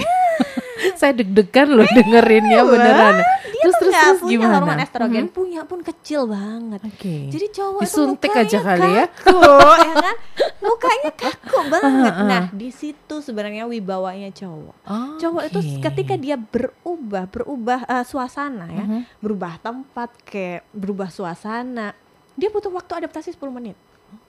Saya 1.00 1.12
deg-degan 1.14 1.68
loh 1.70 1.88
dengerinnya 1.88 2.62
beneran. 2.64 3.16
dia 3.16 3.34
terus 3.64 3.76
terus 3.82 3.96
terus 3.96 4.20
punya 4.20 4.38
gimana? 4.38 4.54
hormon 4.54 4.80
estrogen 4.80 5.26
Mhm. 5.26 5.34
punya 5.34 5.62
pun 5.64 5.80
kecil 5.82 6.28
banget 6.28 6.82
Oke. 6.84 7.16
jadi 7.28 7.48
cowok 7.52 7.82
Disuntik 7.82 8.30
itu 8.30 8.38
aja 8.38 8.60
kali 8.62 8.90
ya. 8.94 9.06
kaku, 9.10 9.42
ya 9.82 9.94
kan 9.96 10.16
mukanya 10.60 11.12
kaku 11.12 11.60
banget 11.74 12.14
Ah, 12.14 12.20
ah. 12.20 12.28
nah 12.28 12.44
di 12.52 12.70
situ 12.70 13.16
sebenarnya 13.18 13.66
wibawanya 13.66 14.30
cowok 14.30 14.76
Oh, 14.84 15.18
cowok 15.18 15.44
itu 15.48 15.60
ketika 15.82 16.14
dia 16.16 16.38
berubah 16.38 17.26
berubah 17.26 17.80
eh, 17.84 18.04
suasana 18.04 18.70
ya 18.70 18.86
Mhm. 18.86 19.02
berubah 19.18 19.58
tempat 19.58 20.14
kayak 20.24 20.70
berubah 20.70 21.10
suasana 21.10 21.98
dia 22.34 22.50
butuh 22.50 22.70
waktu 22.70 23.02
adaptasi 23.02 23.34
10 23.34 23.50
menit 23.50 23.74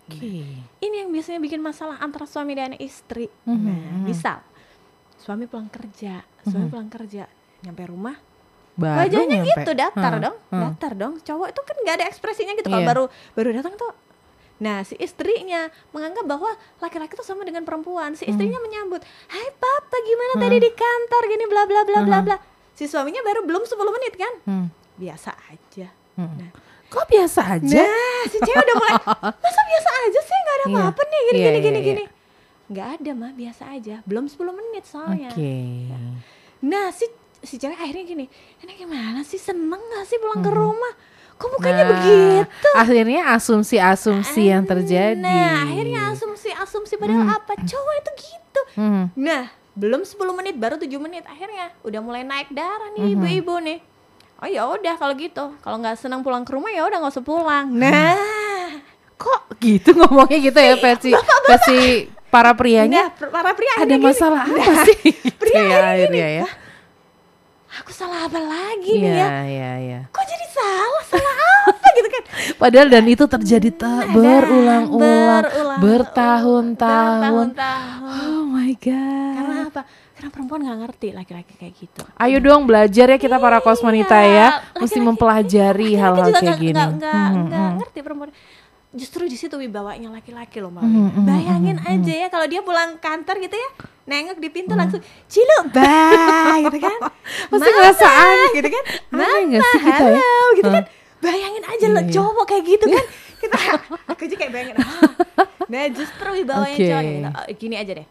Oke. 0.07 0.49
ini 0.79 0.95
yang 0.97 1.11
biasanya 1.11 1.39
bikin 1.39 1.61
masalah 1.61 1.99
antara 1.99 2.25
suami 2.25 2.55
dan 2.55 2.73
istri 2.75 3.29
Mhm, 3.45 3.53
nah 3.59 3.77
mhm. 3.93 4.01
misal 4.03 4.39
suami 5.27 5.45
pulang 5.45 5.67
kerja 5.67 6.23
suami 6.41 6.65
Mhm. 6.65 6.73
pulang 6.73 6.87
kerja 6.89 7.27
nyampe 7.61 7.83
rumah 7.85 8.15
Baru 8.73 8.97
wajahnya 9.03 9.41
nyampe. 9.41 9.51
gitu 9.51 9.71
datar 9.73 10.13
Hah, 10.13 10.23
dong 10.23 10.37
hah. 10.47 10.61
datar 10.71 10.93
dong 10.95 11.15
cowok 11.19 11.49
itu 11.49 11.61
kan 11.61 11.77
nggak 11.79 11.95
ada 11.97 12.07
ekspresinya 12.07 12.53
gitu 12.55 12.69
kalau 12.69 12.81
Iya. 12.81 12.89
baru 12.89 13.05
baru 13.35 13.51
datang 13.53 13.75
tuh 13.75 13.91
nah 14.57 14.81
si 14.81 14.97
istrinya 14.97 15.67
menganggap 15.91 16.25
bahwa 16.25 16.49
laki-laki 16.79 17.13
itu 17.13 17.21
sama 17.23 17.43
dengan 17.43 17.61
perempuan 17.63 18.15
si 18.15 18.25
istrinya 18.25 18.57
menyambut 18.59 19.03
hai 19.27 19.49
papa 19.53 19.97
gimana 20.01 20.33
Hmm. 20.35 20.43
tadi 20.43 20.57
di 20.59 20.71
kantor 20.71 21.23
gini 21.27 21.45
bla 21.45 21.63
bla 21.65 21.83
bla 21.83 22.01
bla 22.03 22.17
Hmm. 22.17 22.27
bla 22.27 22.37
si 22.73 22.85
suaminya 22.85 23.21
baru 23.21 23.43
belum 23.43 23.63
10 23.63 23.91
menit 23.91 24.15
kan 24.15 24.33
Hmm, 24.45 24.67
biasa 24.95 25.35
aja 25.47 25.89
hmm. 26.15 26.35
Nah. 26.39 26.51
Kok 26.87 27.05
biasa 27.05 27.41
aja? 27.53 27.83
nah 27.83 28.23
si 28.25 28.39
cewek 28.39 28.63
udah 28.63 28.77
mulai 28.77 28.95
masa 29.43 29.61
biasa 29.67 29.91
aja 30.01 30.21
sih 30.23 30.39
nggak 30.39 30.55
ada 30.55 30.65
Iya. 30.65 30.77
apa-apa 30.79 31.03
nih 31.03 31.21
gini 31.21 31.35
Iya, 31.35 31.35
gini 31.35 31.51
iya, 31.51 31.61
gini 31.61 31.79
iya. 31.79 31.87
gini 31.91 32.05
nggak 32.67 32.89
ada 32.99 33.11
mah 33.13 33.33
biasa 33.33 33.63
aja 33.71 34.03
belum 34.03 34.27
10 34.27 34.43
menit 34.53 34.85
soalnya 34.85 35.31
Oke. 35.31 35.87
Nah 36.63 36.91
si 36.91 37.07
si 37.39 37.57
cewek 37.57 37.77
akhirnya 37.77 38.03
gini, 38.05 38.27
ini 38.59 38.73
gimana 38.75 39.23
sih 39.23 39.37
seneng 39.37 39.79
gak 39.79 40.05
sih 40.05 40.19
pulang 40.19 40.41
ke 40.41 40.49
Mhm. 40.49 40.57
rumah? 40.57 40.93
Kok 41.37 41.49
mukanya 41.53 41.85
Nah, 41.85 41.91
begitu? 41.93 42.69
Akhirnya 42.75 43.23
asumsi-asumsi 43.31 44.43
yang 44.47 44.65
terjadi. 44.65 45.15
Nah 45.17 45.63
akhirnya 45.63 46.11
asumsi-asumsi 46.11 46.97
padahal 46.97 47.23
Hmm. 47.23 47.37
apa? 47.37 47.53
Cowok 47.55 47.95
itu 47.95 48.11
gitu. 48.25 48.61
Hmm. 48.75 49.13
Nah 49.15 49.47
belum 49.73 50.03
10 50.03 50.33
menit 50.33 50.57
baru 50.57 50.75
7 50.75 50.97
menit 50.97 51.23
akhirnya 51.23 51.71
udah 51.83 52.01
mulai 52.01 52.25
naik 52.25 52.51
darah 52.51 52.89
nih 52.91 53.05
Mhm. 53.05 53.13
ibu-ibu 53.15 53.55
nih. 53.61 53.79
Oh 54.37 54.49
ya 54.49 54.65
udah 54.67 54.97
kalau 54.97 55.15
gitu, 55.15 55.45
kalau 55.61 55.77
nggak 55.79 55.97
senang 55.97 56.21
pulang 56.21 56.43
ke 56.43 56.51
rumah 56.51 56.69
ya 56.69 56.83
udah 56.83 56.99
nggak 56.99 57.15
usah 57.15 57.23
pulang. 57.23 57.69
Nah, 57.71 58.17
Kok 59.17 59.57
gitu 59.61 59.93
ngomongnya 59.95 60.37
gitu 60.43 60.57
ya 60.57 60.77
versi 60.77 61.09
versi 61.47 62.05
para 62.29 62.53
prianya? 62.53 63.11
nah 63.11 63.31
para 63.31 63.51
pria 63.53 63.73
Ada 63.77 63.87
gini, 63.93 64.05
masalah 64.05 64.43
apa 64.45 64.73
sih? 64.85 64.99
pria 65.41 65.63
ya, 65.63 65.79
akhirnya 65.91 66.27
ya. 66.37 66.47
aku 67.77 67.91
salah 67.91 68.25
apa 68.25 68.39
lagi 68.39 68.93
nih 68.95 69.05
ya? 69.07 69.13
Iya, 69.13 69.33
iya, 69.47 69.71
iya. 69.79 70.01
Kok 70.09 70.25
jadi 70.25 70.47
salah? 70.49 71.03
Salah 71.07 71.35
apa 71.67 71.87
gitu 71.93 72.09
kan? 72.09 72.23
Padahal 72.57 72.89
dan 72.89 73.05
itu 73.05 73.25
terjadi 73.27 73.69
ta- 73.71 74.01
Nah, 74.03 74.13
berulang-ulang, 74.13 75.43
berulang- 75.45 75.81
bertahun-tahun. 75.81 77.49
Oh 78.03 78.43
my 78.47 78.73
god. 78.77 79.35
Karena 79.37 79.55
apa? 79.67 79.83
Karena 80.17 80.31
perempuan 80.31 80.61
nggak 80.63 80.79
ngerti 80.81 81.09
laki-laki 81.13 81.53
kayak 81.55 81.75
gitu. 81.77 82.01
Ayo 82.17 82.41
dong 82.41 82.65
belajar 82.65 83.07
ya 83.07 83.19
kita 83.19 83.37
para 83.37 83.61
kosmonita 83.61 84.17
Iya, 84.17 84.33
ya, 84.33 84.47
mesti 84.75 84.97
laki-laki- 84.97 85.05
mempelajari 85.05 85.61
Laki-laki 85.91 86.01
hal-hal 86.01 86.25
kayak 86.25 86.41
nggak- 86.43 86.57
gini. 86.59 86.73
nggak 86.73 86.89
nggak 86.97 87.13
Hmm, 87.29 87.45
nggak 87.47 87.61
hmm. 87.63 87.77
ngerti 87.77 87.99
perempuan. 88.01 88.31
Justru 88.97 89.29
di 89.29 89.37
situ 89.37 89.53
wibawanya 89.55 90.09
laki-laki 90.09 90.57
loh 90.59 90.73
mbak. 90.73 90.81
Hmm, 90.81 90.91
Wina. 90.91 91.11
hmm, 91.13 91.25
Bayangin 91.25 91.77
hmm, 91.77 91.91
aja 91.93 92.15
ya 92.17 92.29
kalau 92.29 92.47
dia 92.47 92.61
pulang 92.61 92.97
kantor 92.97 93.37
gitu 93.39 93.53
ya, 93.53 93.69
nengok 94.05 94.37
di 94.37 94.49
Hmm. 94.49 94.57
pintu 94.57 94.73
langsung 94.73 95.01
cilu 95.29 95.59
bye 95.69 96.65
gitu 96.65 96.79
kan. 96.81 96.97
Pasti 97.53 97.61
Mama, 97.63 97.77
ngerasa 97.77 98.07
aneh. 98.09 98.51
gitu 98.55 98.69
kan. 98.71 98.83
Mama, 99.11 99.37
sih 99.63 99.79
kita 99.79 99.93
ya? 100.01 100.17
halo 100.17 100.41
gitu 100.55 100.71
kan. 100.71 100.85
Bayangin 101.17 101.65
aja 101.67 101.87
lo 101.87 102.01
Iya, 102.01 102.13
cowok 102.13 102.45
kayak 102.47 102.65
gitu 102.67 102.87
kan. 102.89 103.05
Kita 103.37 103.53
aku 104.09 104.21
aja 104.25 104.33
kayak 104.35 104.49
bayangin. 104.49 104.77
ah. 104.81 105.01
Nah, 105.69 105.85
justru 105.93 106.29
wibawanya 106.33 106.73
Oke. 106.73 106.89
cowok 106.89 107.03
gitu. 107.05 107.29
Oh, 107.29 107.45
gini 107.53 107.77
aja 107.77 107.93
deh. 107.93 108.07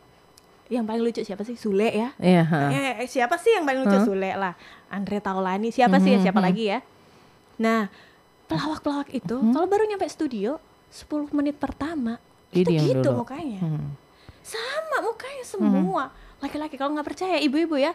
Yang 0.67 0.83
paling 0.85 1.01
lucu 1.01 1.21
siapa 1.21 1.41
sih? 1.41 1.57
Sule 1.57 1.89
ya. 1.89 2.09
Iya, 2.17 2.43
ha. 2.45 2.61
Eh, 3.01 3.05
siapa 3.05 3.37
sih 3.37 3.49
yang 3.49 3.65
paling 3.65 3.81
lucu 3.81 3.97
Hah? 3.97 4.05
Sule 4.05 4.31
lah 4.31 4.53
Andre 4.87 5.17
Taulani 5.17 5.69
siapa 5.69 5.97
sih 5.97 6.13
ya 6.13 6.19
siapa 6.21 6.39
mhm. 6.39 6.45
lagi 6.45 6.63
ya 6.67 6.79
nah 7.55 7.87
pelawak-pelawak 8.45 9.09
itu 9.11 9.35
Mhm. 9.35 9.51
kalau 9.51 9.65
baru 9.65 9.83
nyampe 9.85 10.05
studio 10.05 10.61
10 10.95 11.27
menit 11.33 11.55
pertama 11.55 12.15
Dia 12.49 12.63
itu 12.63 12.71
gitu 12.71 13.03
dulu. 13.03 13.21
mukanya 13.21 13.59
Hmm. 13.59 13.91
sama 14.39 15.03
mukanya 15.03 15.43
semua 15.43 16.03
laki-laki 16.39 16.75
kalau 16.75 16.93
nggak 16.93 17.03
percaya 17.05 17.35
ibu-ibu 17.37 17.75
ya 17.75 17.91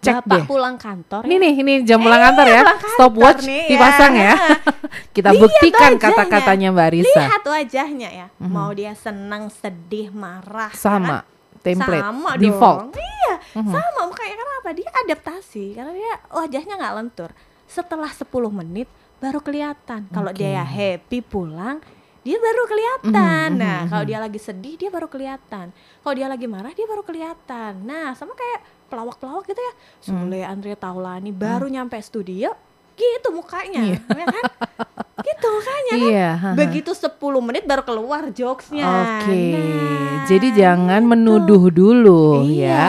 Cek 0.00 0.18
bapak 0.18 0.34
deh. 0.34 0.44
pulang 0.44 0.74
kantor 0.76 1.22
Ini 1.22 1.30
ya, 1.30 1.38
nih, 1.38 1.54
ini 1.56 1.72
jam 1.84 2.00
pulang 2.00 2.18
kantor 2.20 2.46
ya. 2.48 2.58
pulang 2.58 2.74
kantor 2.74 2.90
Stopwatch 2.92 3.42
nih, 3.44 3.54
ya. 3.54 3.68
dipasang 3.70 4.14
ya. 4.16 4.34
Kita 5.14 5.30
Lihat 5.30 5.40
buktikan 5.40 5.92
kata-katanya 5.94 6.68
Mbak 6.70 6.88
Risa. 6.90 7.22
lihat 7.22 7.44
wajahnya 7.44 8.08
ya 8.10 8.26
Mhm. 8.34 8.50
mau 8.50 8.70
dia 8.72 8.92
senang 8.94 9.46
sedih 9.52 10.10
marah 10.10 10.68
ya 10.68 10.80
Sama, 10.80 11.22
kan? 11.22 11.62
template, 11.62 12.02
sama 12.02 12.30
default. 12.34 12.78
dong. 12.80 12.90
Iya, 12.98 13.34
Mhm. 13.54 13.70
sama 13.70 14.00
makanya 14.04 14.34
karena 14.36 14.54
apa? 14.58 14.70
Dia 14.72 14.90
adaptasi 14.98 15.64
karena 15.72 15.92
dia 15.92 16.14
wajahnya 16.32 16.74
nggak 16.76 16.94
lentur. 16.96 17.30
Setelah 17.64 18.10
10 18.10 18.26
menit 18.50 18.90
baru 19.16 19.38
kelihatan. 19.38 20.10
Kalau 20.10 20.34
Oke. 20.34 20.42
dia 20.42 20.66
happy 20.66 21.22
pulang, 21.22 21.78
dia 22.22 22.38
baru 22.38 22.62
kelihatan. 22.64 23.48
Mhm, 23.54 23.58
Nah, 23.58 23.78
mhm, 23.82 23.88
kalau 23.90 24.04
mhm. 24.06 24.10
dia 24.10 24.18
lagi 24.18 24.38
sedih 24.38 24.74
dia 24.78 24.90
baru 24.90 25.06
kelihatan. 25.06 25.66
Kalau 25.74 26.14
dia 26.14 26.28
lagi 26.30 26.46
marah 26.46 26.70
dia 26.70 26.86
baru 26.86 27.02
kelihatan. 27.02 27.82
Nah, 27.82 28.14
sama 28.14 28.32
kayak 28.32 28.60
pelawak-pelawak 28.86 29.44
gitu 29.44 29.58
ya. 29.58 29.72
Sule 29.98 30.40
Andrea 30.42 30.78
Taulani 30.78 31.34
baru 31.34 31.66
nyampe 31.66 31.98
studio 31.98 32.54
gitu 32.92 33.28
mukanya, 33.32 33.82
Iya. 33.88 33.98
ya 34.04 34.26
kan? 34.28 34.44
gitu 35.26 35.46
mukanya 35.48 35.92
kan. 35.92 36.12
Ha. 36.38 36.48
Begitu 36.54 36.90
10 36.92 37.08
menit 37.40 37.64
baru 37.64 37.82
keluar 37.82 38.30
jokesnya. 38.30 38.84
Oke, 38.86 39.42
Nah, 39.50 40.22
jadi 40.28 40.48
jangan 40.54 41.00
gitu. 41.02 41.10
menuduh 41.10 41.62
dulu 41.72 42.46
Iya. 42.46 42.68
ya. 42.68 42.84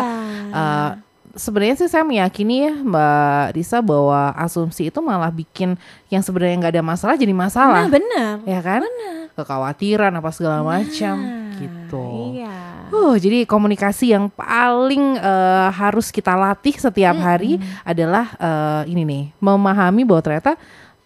Eh, 0.54 0.90
sebenarnya 1.34 1.76
sih 1.76 1.90
saya 1.90 2.06
meyakini 2.06 2.70
ya 2.70 2.74
Mbak 2.78 3.46
Risa 3.54 3.82
bahwa 3.82 4.32
asumsi 4.38 4.88
itu 4.88 5.00
malah 5.02 5.30
bikin 5.30 5.76
yang 6.08 6.22
sebenarnya 6.22 6.56
nggak 6.62 6.74
ada 6.78 6.86
masalah 6.86 7.16
jadi 7.18 7.34
masalah, 7.34 7.86
Nah, 7.86 7.92
benar. 7.92 8.34
ya 8.46 8.60
kan? 8.62 8.82
Benar. 8.86 9.34
Kekhawatiran 9.34 10.14
apa 10.14 10.30
segala 10.30 10.62
macam 10.62 11.16
Nah, 11.18 11.58
gitu. 11.58 12.06
Iya. 12.38 12.56
Oh, 12.94 13.18
jadi 13.18 13.50
komunikasi 13.50 14.14
yang 14.14 14.30
paling 14.30 15.18
eh, 15.18 15.68
harus 15.74 16.14
kita 16.14 16.38
latih 16.38 16.78
setiap 16.78 17.18
hari 17.18 17.58
adalah 17.82 18.38
eh, 18.38 18.94
ini 18.94 19.02
nih, 19.02 19.24
memahami 19.42 20.06
bahwa 20.06 20.22
ternyata 20.22 20.54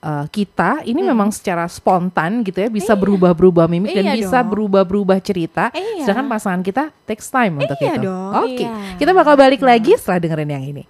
eh, 0.07 0.25
kita 0.31 0.87
ini 0.87 1.03
memang 1.03 1.29
secara 1.29 1.67
spontan 1.67 2.47
gitu 2.47 2.63
ya 2.63 2.71
bisa 2.71 2.95
berubah-berubah 2.95 3.67
mimik 3.67 3.91
dan 3.91 4.07
Iya 4.07 4.13
bisa 4.23 4.39
dong. 4.39 4.55
berubah-berubah 4.55 5.19
cerita. 5.19 5.75
Iya. 5.75 6.07
Sedangkan 6.07 6.31
pasangan 6.31 6.61
kita 6.63 6.95
takes 7.03 7.27
time 7.27 7.59
untuk 7.59 7.75
Iya 7.75 7.99
itu. 7.99 8.07
Oke, 8.07 8.63
iya. 8.63 8.95
kita 8.95 9.11
bakal 9.11 9.35
balik 9.35 9.59
lagi 9.59 9.99
setelah 9.99 10.23
dengerin 10.23 10.51
yang 10.55 10.63
ini. 10.63 10.83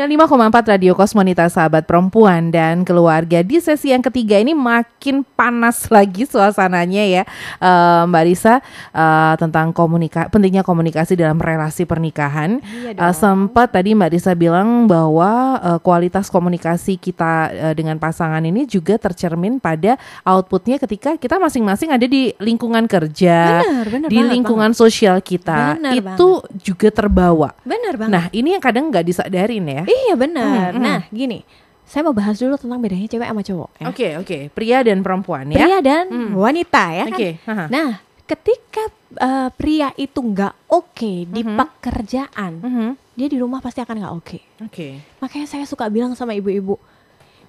95,4 0.00 0.72
Radio 0.72 0.96
Kosmonita 0.96 1.44
Sahabat 1.52 1.84
Perempuan 1.84 2.48
dan 2.48 2.88
keluarga 2.88 3.44
di 3.44 3.60
sesi 3.60 3.92
yang 3.92 4.00
ketiga 4.00 4.40
ini 4.40 4.56
makin 4.56 5.20
panas 5.36 5.84
lagi 5.94 6.24
suasananya 6.24 7.04
ya 7.04 7.22
Eh, 7.60 8.02
Mbak 8.08 8.24
Risa 8.24 8.64
eh, 8.96 9.34
tentang 9.36 9.76
komunika 9.76 10.32
pentingnya 10.32 10.64
komunikasi 10.64 11.18
dalam 11.18 11.36
relasi 11.36 11.84
pernikahan 11.84 12.62
Iya 12.64 12.96
dong. 12.96 13.12
sempat 13.12 13.74
tadi 13.76 13.92
Mbak 13.92 14.10
Risa 14.16 14.32
bilang 14.32 14.88
bahwa 14.88 15.60
eh, 15.60 15.78
kualitas 15.84 16.32
komunikasi 16.32 16.96
kita 16.96 17.52
eh, 17.52 17.74
dengan 17.76 18.00
pasangan 18.00 18.40
ini 18.40 18.64
juga 18.64 18.96
tercermin 18.96 19.60
pada 19.60 20.00
outputnya 20.24 20.80
ketika 20.80 21.20
kita 21.20 21.36
masing-masing 21.36 21.92
ada 21.92 22.06
di 22.08 22.32
lingkungan 22.40 22.88
kerja 22.88 23.60
Benar, 23.68 23.86
benar 23.92 24.08
di 24.08 24.16
banget, 24.16 24.32
lingkungan 24.32 24.72
sosial 24.72 25.20
kita 25.20 25.76
Benar 25.76 25.92
itu 25.92 26.28
juga 26.64 26.88
terbawa 26.88 27.52
Benar 27.66 28.00
banget. 28.00 28.12
Nah, 28.14 28.24
ini 28.32 28.56
yang 28.56 28.62
kadang 28.62 28.88
nggak 28.88 29.04
disadarin 29.04 29.64
ya. 29.68 29.82
Iya 29.90 30.14
benar. 30.14 30.70
Hmm, 30.70 30.78
hmm. 30.78 30.84
Nah, 30.86 31.00
gini. 31.10 31.42
saya 31.90 32.06
mau 32.06 32.14
bahas 32.14 32.38
dulu 32.38 32.54
tentang 32.54 32.78
bedanya 32.78 33.10
cewek 33.10 33.26
sama 33.26 33.42
cowok. 33.42 33.70
Ya. 33.82 33.86
Oke 33.90 33.90
okay, 33.90 34.10
oke, 34.14 34.26
okay. 34.30 34.42
pria 34.54 34.78
dan 34.86 35.02
perempuan 35.02 35.50
ya. 35.50 35.58
Pria 35.58 35.78
dan 35.82 36.06
hmm. 36.06 36.38
wanita 36.38 36.84
ya. 36.94 37.04
Oke. 37.10 37.18
Okay. 37.18 37.32
Kan? 37.42 37.66
Nah, 37.66 37.90
ketika 38.30 38.84
uh, 39.18 39.50
pria 39.50 39.90
itu 39.98 40.22
nggak 40.22 40.70
oke 40.70 40.94
okay 40.94 41.26
di 41.26 41.42
uh-huh. 41.42 41.58
pekerjaan, 41.58 42.52
uh-huh. 42.62 42.90
dia 43.18 43.26
di 43.26 43.34
rumah 43.42 43.58
pasti 43.58 43.82
akan 43.82 44.06
nggak 44.06 44.14
oke. 44.14 44.22
Okay. 44.22 44.42
Oke. 44.62 44.70
Okay. 44.70 44.92
Makanya 45.18 45.46
saya 45.50 45.64
suka 45.66 45.90
bilang 45.90 46.14
sama 46.14 46.30
ibu-ibu, 46.38 46.78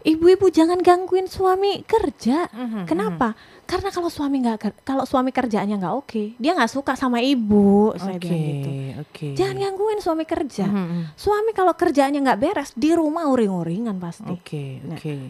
ibu-ibu 0.03 0.49
jangan 0.49 0.81
gangguin 0.81 1.29
suami 1.29 1.85
kerja. 1.85 2.49
Uh-huh. 2.49 2.85
Kenapa? 2.85 3.37
Karena 3.69 3.89
kalau 3.93 4.09
suami 4.11 4.41
nggak 4.43 4.83
kalau 4.83 5.05
suami 5.07 5.29
kerjaannya 5.31 5.77
nggak 5.79 5.95
oke, 5.95 6.07
okay, 6.09 6.25
dia 6.41 6.51
nggak 6.57 6.71
suka 6.71 6.93
sama 6.97 7.23
ibu. 7.23 7.95
Saya 7.95 8.17
okay, 8.17 8.21
bilang 8.21 8.41
gitu. 8.41 8.69
Okay. 9.07 9.31
Jangan 9.37 9.55
gangguin 9.61 9.99
suami 10.03 10.23
kerja. 10.27 10.65
Uh-huh. 10.67 11.03
Suami 11.15 11.51
kalau 11.55 11.73
kerjaannya 11.73 12.19
nggak 12.21 12.39
beres 12.41 12.69
di 12.75 12.91
rumah 12.91 13.29
uring-uringan 13.29 13.97
pasti. 14.01 14.29
Oke. 14.29 14.41
Okay, 14.43 14.69
nah, 14.83 14.97
oke. 14.97 15.01
Okay. 15.01 15.21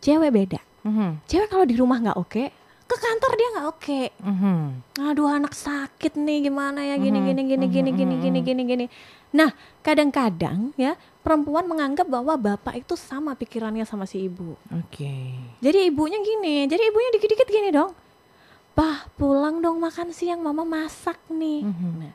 Cewek 0.00 0.30
beda. 0.32 0.60
Uh-huh. 0.84 1.12
Cewek 1.28 1.48
kalau 1.52 1.64
di 1.68 1.76
rumah 1.76 2.00
nggak 2.00 2.16
oke, 2.16 2.32
okay, 2.32 2.48
ke 2.90 2.96
kantor 2.98 3.32
dia 3.38 3.48
nggak 3.54 3.68
oke. 3.70 3.78
Okay. 3.78 4.06
Mm-hmm. 4.18 4.58
Aduh 5.06 5.30
anak 5.30 5.54
sakit 5.54 6.18
nih 6.18 6.50
gimana 6.50 6.82
ya 6.82 6.98
gini 6.98 7.22
mm-hmm. 7.22 7.30
gini 7.30 7.42
gini 7.46 7.66
gini 7.70 7.90
gini 7.94 8.14
gini 8.18 8.18
mm-hmm. 8.18 8.46
gini 8.50 8.62
gini. 8.66 8.86
Nah 9.38 9.54
kadang-kadang 9.86 10.74
ya 10.74 10.98
perempuan 11.20 11.68
menganggap 11.68 12.08
bahwa 12.08 12.34
bapak 12.36 12.80
itu 12.80 12.96
sama 12.96 13.36
pikirannya 13.36 13.84
sama 13.84 14.08
si 14.08 14.24
ibu. 14.26 14.56
Oke. 14.72 15.04
Okay. 15.04 15.24
Jadi 15.60 15.92
ibunya 15.92 16.18
gini, 16.20 16.64
jadi 16.64 16.82
ibunya 16.88 17.10
dikit-dikit 17.16 17.48
gini 17.48 17.68
dong. 17.70 17.92
Bah 18.72 19.04
pulang 19.20 19.60
dong 19.60 19.76
makan 19.82 20.14
siang 20.16 20.40
mama 20.40 20.64
masak 20.64 21.20
nih. 21.28 21.68
Mm-hmm. 21.68 21.92
Nah, 22.00 22.14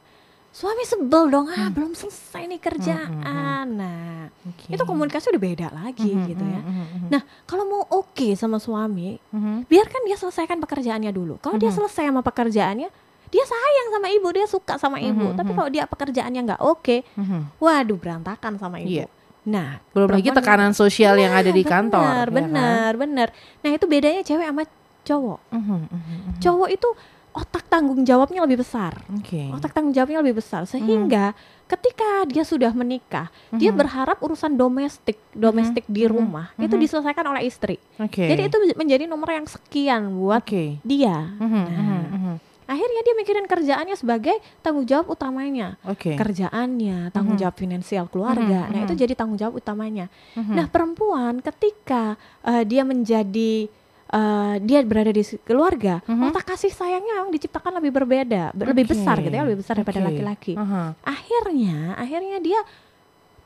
suami 0.55 0.87
sebel 0.87 1.27
dong 1.27 1.51
ah 1.51 1.67
hmm. 1.67 1.75
belum 1.75 1.91
selesai 1.91 2.47
nih 2.47 2.61
kerjaan 2.63 3.11
hmm, 3.11 3.27
hmm, 3.27 3.35
hmm. 3.35 3.65
nah 3.75 4.31
okay. 4.47 4.79
itu 4.79 4.83
komunikasi 4.87 5.27
udah 5.35 5.43
beda 5.43 5.67
lagi 5.67 6.07
hmm, 6.15 6.25
gitu 6.31 6.45
ya 6.47 6.61
hmm, 6.63 6.71
hmm, 6.71 7.07
nah 7.11 7.21
kalau 7.43 7.67
mau 7.67 7.83
oke 7.91 8.15
okay 8.15 8.39
sama 8.39 8.55
suami 8.55 9.19
hmm. 9.35 9.67
biarkan 9.67 10.07
dia 10.07 10.15
selesaikan 10.15 10.55
pekerjaannya 10.63 11.11
dulu 11.11 11.43
kalau 11.43 11.59
hmm. 11.59 11.63
dia 11.67 11.75
selesai 11.75 12.07
sama 12.07 12.23
pekerjaannya 12.23 12.87
dia 13.35 13.43
sayang 13.43 13.87
sama 13.91 14.07
ibu 14.07 14.27
dia 14.31 14.47
suka 14.47 14.73
sama 14.79 14.97
ibu 15.03 15.35
hmm, 15.35 15.35
tapi 15.35 15.51
kalau 15.51 15.67
dia 15.67 15.83
pekerjaannya 15.83 16.41
nggak 16.47 16.61
oke 16.63 16.79
okay, 16.79 16.99
hmm. 17.19 17.59
waduh 17.59 17.99
berantakan 17.99 18.55
sama 18.55 18.79
ibu 18.79 19.03
yeah. 19.03 19.11
Nah, 19.45 19.77
belum 19.93 20.09
lagi 20.09 20.33
tekanan 20.33 20.73
sosial 20.73 21.21
yang 21.21 21.29
ada 21.29 21.53
di 21.53 21.61
bener, 21.61 21.69
kantor. 21.69 22.01
Benar, 22.01 22.27
benar, 22.33 22.89
ya 22.89 22.97
kan? 22.97 22.97
benar. 22.97 23.27
Nah, 23.61 23.69
itu 23.77 23.85
bedanya 23.85 24.21
cewek 24.25 24.41
sama 24.49 24.63
cowok. 25.05 25.39
Mm 25.53 25.61
-hmm, 25.61 25.79
mm 25.85 26.01
-hmm. 26.01 26.33
Cowok 26.41 26.69
itu 26.73 26.89
otak 27.35 27.67
tanggung 27.67 28.01
jawabnya 28.07 28.39
lebih 28.47 28.63
besar. 28.63 28.95
Okay. 29.19 29.51
Otak 29.51 29.75
tanggung 29.75 29.91
jawabnya 29.91 30.23
lebih 30.23 30.39
besar 30.39 30.63
sehingga 30.63 31.35
mm. 31.35 31.67
ketika 31.67 32.23
dia 32.31 32.47
sudah 32.47 32.71
menikah, 32.71 33.27
mm-hmm. 33.27 33.59
dia 33.59 33.75
berharap 33.75 34.17
urusan 34.23 34.55
domestik 34.55 35.19
domestik 35.35 35.83
mm-hmm. 35.83 35.99
di 35.99 36.03
rumah 36.07 36.55
mm-hmm. 36.55 36.65
itu 36.71 36.75
diselesaikan 36.79 37.27
oleh 37.27 37.43
istri. 37.43 37.75
Okay. 37.99 38.31
Jadi 38.31 38.41
itu 38.47 38.57
menjadi 38.79 39.03
nomor 39.05 39.35
yang 39.35 39.45
sekian 39.51 40.15
buat 40.15 40.47
okay. 40.47 40.79
dia. 40.87 41.35
Mm-hmm. 41.35 41.65
Nah, 41.67 42.03
mm-hmm. 42.15 42.35
Akhirnya 42.65 43.01
dia 43.05 43.15
mikirin 43.17 43.45
kerjaannya 43.45 43.95
sebagai 43.97 44.37
tanggung 44.65 44.85
jawab 44.89 45.13
utamanya. 45.13 45.77
Okay. 45.85 46.17
Kerjaannya, 46.17 47.13
tanggung 47.13 47.37
jawab 47.37 47.53
mm-hmm. 47.53 47.65
finansial 47.65 48.05
keluarga. 48.09 48.65
Mm-hmm. 48.65 48.73
Nah, 48.73 48.79
itu 48.89 48.93
jadi 48.97 49.13
tanggung 49.13 49.37
jawab 49.37 49.61
utamanya. 49.61 50.09
Mm-hmm. 50.37 50.55
Nah, 50.57 50.65
perempuan 50.69 51.33
ketika 51.45 52.17
uh, 52.41 52.63
dia 52.65 52.81
menjadi 52.81 53.69
uh, 54.11 54.55
dia 54.61 54.79
berada 54.85 55.11
di 55.11 55.23
keluarga, 55.43 56.01
uh-huh. 56.05 56.29
otak 56.29 56.55
kasih 56.55 56.71
sayangnya 56.71 57.25
yang 57.25 57.29
diciptakan 57.33 57.81
lebih 57.81 57.91
berbeda, 57.95 58.53
okay. 58.53 58.65
lebih 58.65 58.85
besar 58.91 59.15
gitu 59.21 59.33
ya, 59.33 59.43
lebih 59.47 59.59
besar 59.63 59.73
daripada 59.79 59.99
okay. 60.01 60.07
laki-laki. 60.11 60.53
Uh-huh. 60.53 60.87
Akhirnya, 61.01 61.97
akhirnya 61.97 62.37
dia 62.43 62.59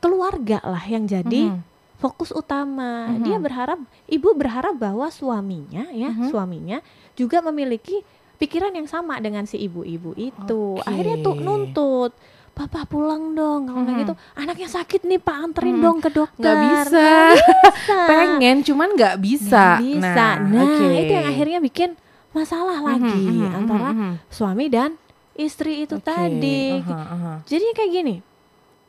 keluarga 0.00 0.58
lah 0.64 0.84
yang 0.84 1.04
jadi 1.04 1.52
uh-huh. 1.52 1.62
fokus 2.00 2.30
utama. 2.32 3.14
Uh-huh. 3.14 3.24
Dia 3.24 3.36
berharap, 3.40 3.78
ibu 4.08 4.28
berharap 4.36 4.74
bahwa 4.76 5.08
suaminya 5.08 5.88
ya, 5.92 6.12
uh-huh. 6.12 6.28
suaminya 6.28 6.78
juga 7.16 7.40
memiliki 7.44 8.00
pikiran 8.40 8.72
yang 8.72 8.88
sama 8.88 9.20
dengan 9.20 9.44
si 9.44 9.60
ibu-ibu 9.60 10.16
itu. 10.16 10.80
Okay. 10.80 10.88
Akhirnya 10.88 11.16
tuh 11.20 11.36
nuntut 11.36 12.12
papa 12.50 12.84
pulang 12.84 13.32
dong 13.32 13.70
kalau 13.70 13.88
hmm. 13.88 14.00
gitu 14.04 14.14
anaknya 14.36 14.68
sakit 14.68 15.06
nih 15.06 15.16
pak 15.22 15.36
anterin 15.38 15.80
hmm. 15.80 15.84
dong 15.86 15.98
ke 16.02 16.10
dokter 16.12 16.44
nggak 16.44 16.56
bisa. 16.60 17.08
bisa 17.32 17.48
pengen 18.10 18.56
cuman 18.66 18.88
nggak 18.98 19.16
bisa 19.22 19.64
gak 19.78 19.80
bisa 19.80 20.26
nah, 20.44 20.44
nah 20.44 20.66
okay. 20.66 20.92
itu 21.06 21.12
yang 21.14 21.26
akhirnya 21.30 21.58
bikin 21.62 21.90
masalah 22.36 22.78
lagi 22.84 23.16
hmm, 23.16 23.48
hmm, 23.48 23.58
antara 23.64 23.90
hmm, 23.96 24.12
suami 24.28 24.66
dan 24.68 24.98
istri 25.32 25.88
itu 25.88 25.96
okay. 25.96 26.04
tadi 26.04 26.62
uh 26.76 26.84
-huh, 26.84 26.92
uh 26.92 27.16
-huh. 27.16 27.36
jadi 27.48 27.64
kayak 27.72 27.90
gini 27.96 28.16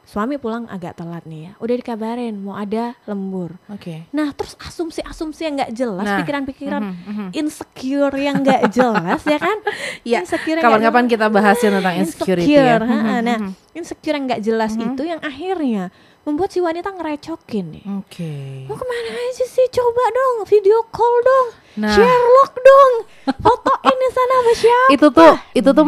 suami 0.02 0.36
pulang 0.42 0.66
agak 0.68 0.98
telat 0.98 1.24
nih 1.24 1.48
ya 1.48 1.52
udah 1.62 1.76
dikabarin 1.78 2.36
mau 2.42 2.58
ada 2.58 2.98
lembur 3.06 3.56
oke 3.70 3.80
okay. 3.80 4.00
nah 4.12 4.34
terus 4.34 4.58
asumsi-asumsi 4.60 5.42
yang 5.46 5.56
nggak 5.62 5.74
jelas 5.78 6.06
nah, 6.06 6.20
pikiran-pikiran 6.26 6.82
nah, 6.82 6.94
uh 6.94 7.12
-huh, 7.14 7.30
insecure 7.38 8.16
yang 8.18 8.42
nggak 8.42 8.62
jelas 8.74 9.22
ya 9.24 9.40
kan 9.40 9.58
ya 10.04 10.20
kapan-kapan 10.60 11.06
kita 11.06 11.26
bahasin 11.30 11.72
tentang 11.80 11.96
insecurity 12.02 12.50
insecure, 12.50 12.84
ya. 12.84 13.20
nah 13.22 13.38
insecure 13.78 14.16
yang 14.18 14.26
nggak 14.28 14.42
jelas 14.42 14.72
uh 14.74 14.82
-huh. 14.82 14.88
itu 14.92 15.04
yang 15.06 15.22
akhirnya 15.22 15.94
membuat 16.22 16.54
si 16.54 16.62
wanita 16.62 16.94
ngerecokin 16.94 17.66
nih. 17.74 17.86
Oke. 17.98 18.22
Okay. 18.22 18.70
Mau 18.70 18.78
ke 18.78 18.86
mana 18.86 19.10
aja 19.10 19.42
sih? 19.42 19.66
Coba 19.74 20.06
dong, 20.14 20.36
video 20.46 20.86
call 20.94 21.16
dong, 21.26 21.48
nah. 21.82 21.90
Sherlock 21.98 22.54
dong, 22.62 22.94
foto 23.46 23.74
ini 23.90 24.08
sana 24.14 24.36
sama 24.38 24.54
siapa? 24.54 24.90
Itu 24.94 25.08
tuh, 25.10 25.34
itu 25.58 25.70
tuh 25.74 25.86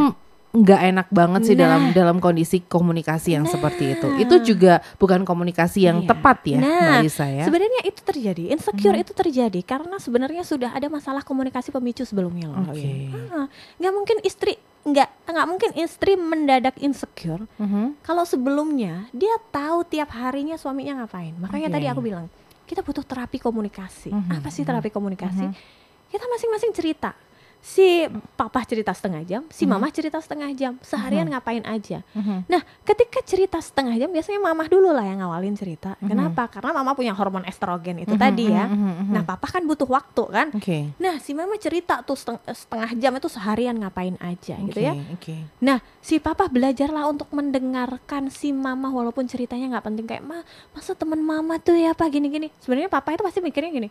nggak 0.53 0.81
enak 0.93 1.07
banget 1.09 1.41
sih 1.49 1.57
nah. 1.57 1.65
dalam 1.65 1.81
dalam 1.97 2.17
kondisi 2.21 2.61
komunikasi 2.61 3.33
yang 3.33 3.49
nah. 3.49 3.53
seperti 3.57 3.97
itu. 3.97 4.07
Itu 4.21 4.35
juga 4.53 4.85
bukan 5.01 5.25
komunikasi 5.25 5.89
yang 5.89 6.05
iya. 6.05 6.09
tepat 6.13 6.37
ya, 6.45 6.59
nah, 6.61 7.01
Mbak 7.01 7.09
ya. 7.09 7.43
Sebenarnya 7.49 7.81
itu 7.89 8.01
terjadi, 8.05 8.43
insecure 8.53 8.93
hmm. 8.93 9.03
itu 9.03 9.13
terjadi 9.17 9.59
karena 9.65 9.97
sebenarnya 9.97 10.45
sudah 10.45 10.69
ada 10.69 10.85
masalah 10.93 11.25
komunikasi 11.25 11.73
pemicu 11.73 12.05
sebelumnya 12.05 12.53
loh. 12.53 12.69
Oke. 12.69 12.85
Okay. 12.85 13.09
Ah, 13.33 13.49
nggak 13.81 13.93
mungkin 13.97 14.17
istri 14.21 14.53
nggak 14.83 15.09
nggak 15.25 15.47
mungkin 15.49 15.71
istri 15.79 16.19
mendadak 16.19 16.75
insecure 16.83 17.47
mm 17.55 17.67
-hmm. 17.71 17.85
kalau 18.03 18.27
sebelumnya 18.27 19.07
dia 19.15 19.31
tahu 19.47 19.87
tiap 19.87 20.13
harinya 20.13 20.53
suaminya 20.53 21.01
ngapain. 21.01 21.33
Makanya 21.39 21.71
okay. 21.71 21.75
tadi 21.81 21.85
aku 21.89 22.01
bilang 22.05 22.29
kita 22.69 22.85
butuh 22.85 23.01
terapi 23.01 23.41
komunikasi. 23.41 24.13
Mm 24.13 24.21
-hmm. 24.21 24.37
Apa 24.37 24.53
sih 24.53 24.61
terapi 24.61 24.93
komunikasi? 24.93 25.49
Mm 25.49 25.55
-hmm. 25.55 26.11
Kita 26.13 26.29
masing-masing 26.29 26.71
cerita 26.77 27.17
si 27.63 28.11
papa 28.35 28.59
cerita 28.67 28.91
setengah 28.91 29.23
jam, 29.23 29.41
si 29.47 29.63
mama 29.63 29.87
cerita 29.87 30.19
setengah 30.19 30.51
jam, 30.51 30.75
seharian 30.83 31.23
ngapain 31.31 31.63
aja. 31.63 32.03
Nah, 32.51 32.59
ketika 32.83 33.23
cerita 33.23 33.55
setengah 33.63 33.95
jam, 33.95 34.11
biasanya 34.11 34.43
mama 34.43 34.67
dulu 34.67 34.91
lah 34.91 35.07
yang 35.07 35.23
ngawalin 35.23 35.55
cerita. 35.55 35.95
Kenapa? 36.03 36.51
Karena 36.51 36.75
mama 36.75 36.91
punya 36.91 37.15
hormon 37.15 37.47
estrogen 37.47 38.03
itu 38.03 38.19
tadi 38.19 38.51
ya. 38.51 38.67
Nah, 39.07 39.23
papa 39.23 39.47
kan 39.47 39.63
butuh 39.63 39.87
waktu 39.87 40.23
kan. 40.27 40.47
Okay. 40.59 40.91
Nah, 40.99 41.23
si 41.23 41.31
mama 41.31 41.55
cerita 41.55 42.03
tuh 42.03 42.19
setengah 42.51 42.91
jam 42.99 43.15
itu 43.15 43.31
seharian 43.31 43.79
ngapain 43.79 44.19
aja 44.19 44.59
okay, 44.59 44.67
gitu 44.67 44.79
ya. 44.83 44.93
Okay. 45.15 45.47
Nah, 45.63 45.79
si 46.03 46.19
papa 46.19 46.51
belajarlah 46.51 47.07
untuk 47.07 47.31
mendengarkan 47.31 48.27
si 48.27 48.51
mama 48.51 48.91
walaupun 48.91 49.23
ceritanya 49.23 49.71
nggak 49.79 49.85
penting 49.87 50.03
kayak 50.03 50.23
ma, 50.27 50.43
masa 50.75 50.99
teman 50.99 51.23
mama 51.23 51.63
tuh 51.63 51.79
ya 51.79 51.95
apa 51.95 52.11
gini-gini. 52.11 52.51
Sebenarnya 52.59 52.91
papa 52.91 53.15
itu 53.15 53.23
pasti 53.23 53.39
mikirnya 53.39 53.71
gini, 53.71 53.87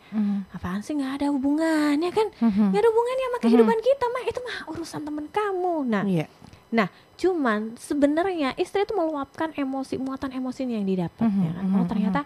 apaan 0.52 0.85
sih 0.85 0.92
nggak 0.92 1.24
ada 1.24 1.26
hubungannya 1.32 2.11
kan? 2.12 2.28
Nggak 2.37 2.80
ada 2.85 2.90
hubungannya 2.92 3.24
sama 3.24 3.38
kehidupan 3.40 3.61
kehidupan 3.62 3.79
kita 3.87 4.05
mah 4.11 4.25
itu 4.27 4.40
mah 4.42 4.59
urusan 4.75 5.01
temen 5.07 5.27
kamu. 5.31 5.75
Nah 5.87 6.05
yeah. 6.05 6.29
nah 6.75 6.88
cuman 7.14 7.79
sebenarnya 7.79 8.59
istri 8.59 8.83
itu 8.83 8.92
meluapkan 8.98 9.55
emosi 9.55 10.03
muatan 10.03 10.35
emosinya 10.35 10.75
yang 10.75 10.88
didapat 10.88 11.22
mm 11.22 11.31
-hmm, 11.31 11.44
ya 11.46 11.51
kan? 11.55 11.64
Oh 11.79 11.87
ternyata 11.87 12.20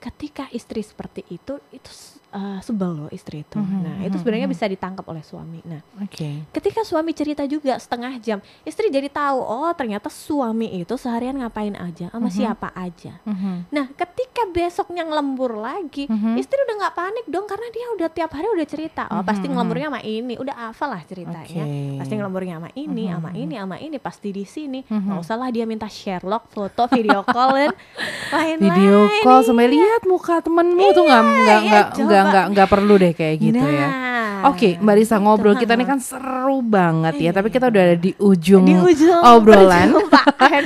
ketika 0.00 0.48
istri 0.54 0.80
seperti 0.80 1.26
itu 1.28 1.58
itu 1.74 1.90
uh, 2.32 2.58
sebel 2.62 3.04
loh 3.04 3.10
istri 3.10 3.42
itu. 3.42 3.58
Mm-hmm, 3.58 3.80
nah, 3.82 3.96
itu 4.06 4.16
sebenarnya 4.22 4.48
mm-hmm. 4.48 4.62
bisa 4.62 4.72
ditangkap 4.72 5.04
oleh 5.10 5.24
suami. 5.26 5.60
Nah, 5.66 5.80
okay. 6.00 6.46
ketika 6.54 6.86
suami 6.86 7.12
cerita 7.12 7.42
juga 7.44 7.76
setengah 7.76 8.16
jam, 8.22 8.38
istri 8.62 8.88
jadi 8.88 9.10
tahu 9.10 9.42
oh 9.42 9.72
ternyata 9.76 10.08
suami 10.08 10.72
itu 10.80 10.94
seharian 10.96 11.36
ngapain 11.42 11.74
aja 11.76 12.08
sama 12.08 12.30
mm-hmm. 12.30 12.38
siapa 12.38 12.68
aja. 12.72 13.12
Mm-hmm. 13.26 13.56
Nah, 13.74 13.86
ketika 13.92 14.42
besoknya 14.48 15.02
ngelembur 15.04 15.58
lagi, 15.58 16.08
mm-hmm. 16.08 16.40
istri 16.40 16.56
udah 16.56 16.76
nggak 16.86 16.94
panik 16.94 17.26
dong 17.28 17.46
karena 17.50 17.68
dia 17.74 17.86
udah 17.98 18.08
tiap 18.08 18.30
hari 18.32 18.48
udah 18.48 18.66
cerita. 18.70 19.02
Oh, 19.10 19.20
mm-hmm. 19.20 19.28
pasti 19.28 19.46
ngelemburnya 19.50 19.88
sama 19.90 20.00
ini, 20.06 20.34
udah 20.38 20.54
hafal 20.70 20.88
lah 20.94 21.02
ceritanya. 21.04 21.64
Okay. 21.66 21.98
Pasti 21.98 22.14
ngelemburnya 22.16 22.54
sama 22.62 22.70
ini, 22.78 23.04
mm-hmm. 23.10 23.16
sama 23.18 23.30
ini, 23.34 23.54
sama 23.58 23.76
ini, 23.82 23.96
pasti 24.00 24.28
di 24.30 24.44
sini. 24.48 24.80
Mm-hmm. 24.86 25.06
Nggak 25.10 25.20
usah 25.20 25.36
lah 25.36 25.48
dia 25.52 25.64
minta 25.68 25.88
Sherlock 25.90 26.48
foto, 26.48 26.86
video 26.92 27.20
call 27.26 27.50
dan 27.56 27.72
lain-lain. 28.34 28.72
Video 28.72 28.96
call 29.26 29.42
sampai 29.42 29.66
lihat 29.68 29.88
lihat 29.88 30.02
muka 30.06 30.34
temenmu 30.44 30.78
iya, 30.78 30.94
tuh 30.94 31.02
nggak 31.08 31.22
nggak 31.24 31.60
iya, 31.64 31.80
nggak 32.06 32.17
nggak 32.26 32.46
nggak 32.56 32.68
perlu 32.68 32.94
deh 32.98 33.12
kayak 33.14 33.36
gitu 33.38 33.62
ya. 33.62 33.88
nah, 33.88 34.08
ya. 34.08 34.18
Oke, 34.46 34.78
Mbak 34.78 34.94
Risa 35.02 35.18
ngobrol 35.18 35.58
kita 35.58 35.74
ini 35.74 35.82
kan 35.82 35.98
seru 35.98 36.62
banget 36.62 37.18
ya, 37.18 37.30
tapi 37.34 37.50
kita 37.50 37.66
udah 37.66 37.82
ada 37.90 37.96
di 37.98 38.14
ujung, 38.22 38.70
di 38.70 38.74
ujung 38.78 39.18
obrolan. 39.34 39.98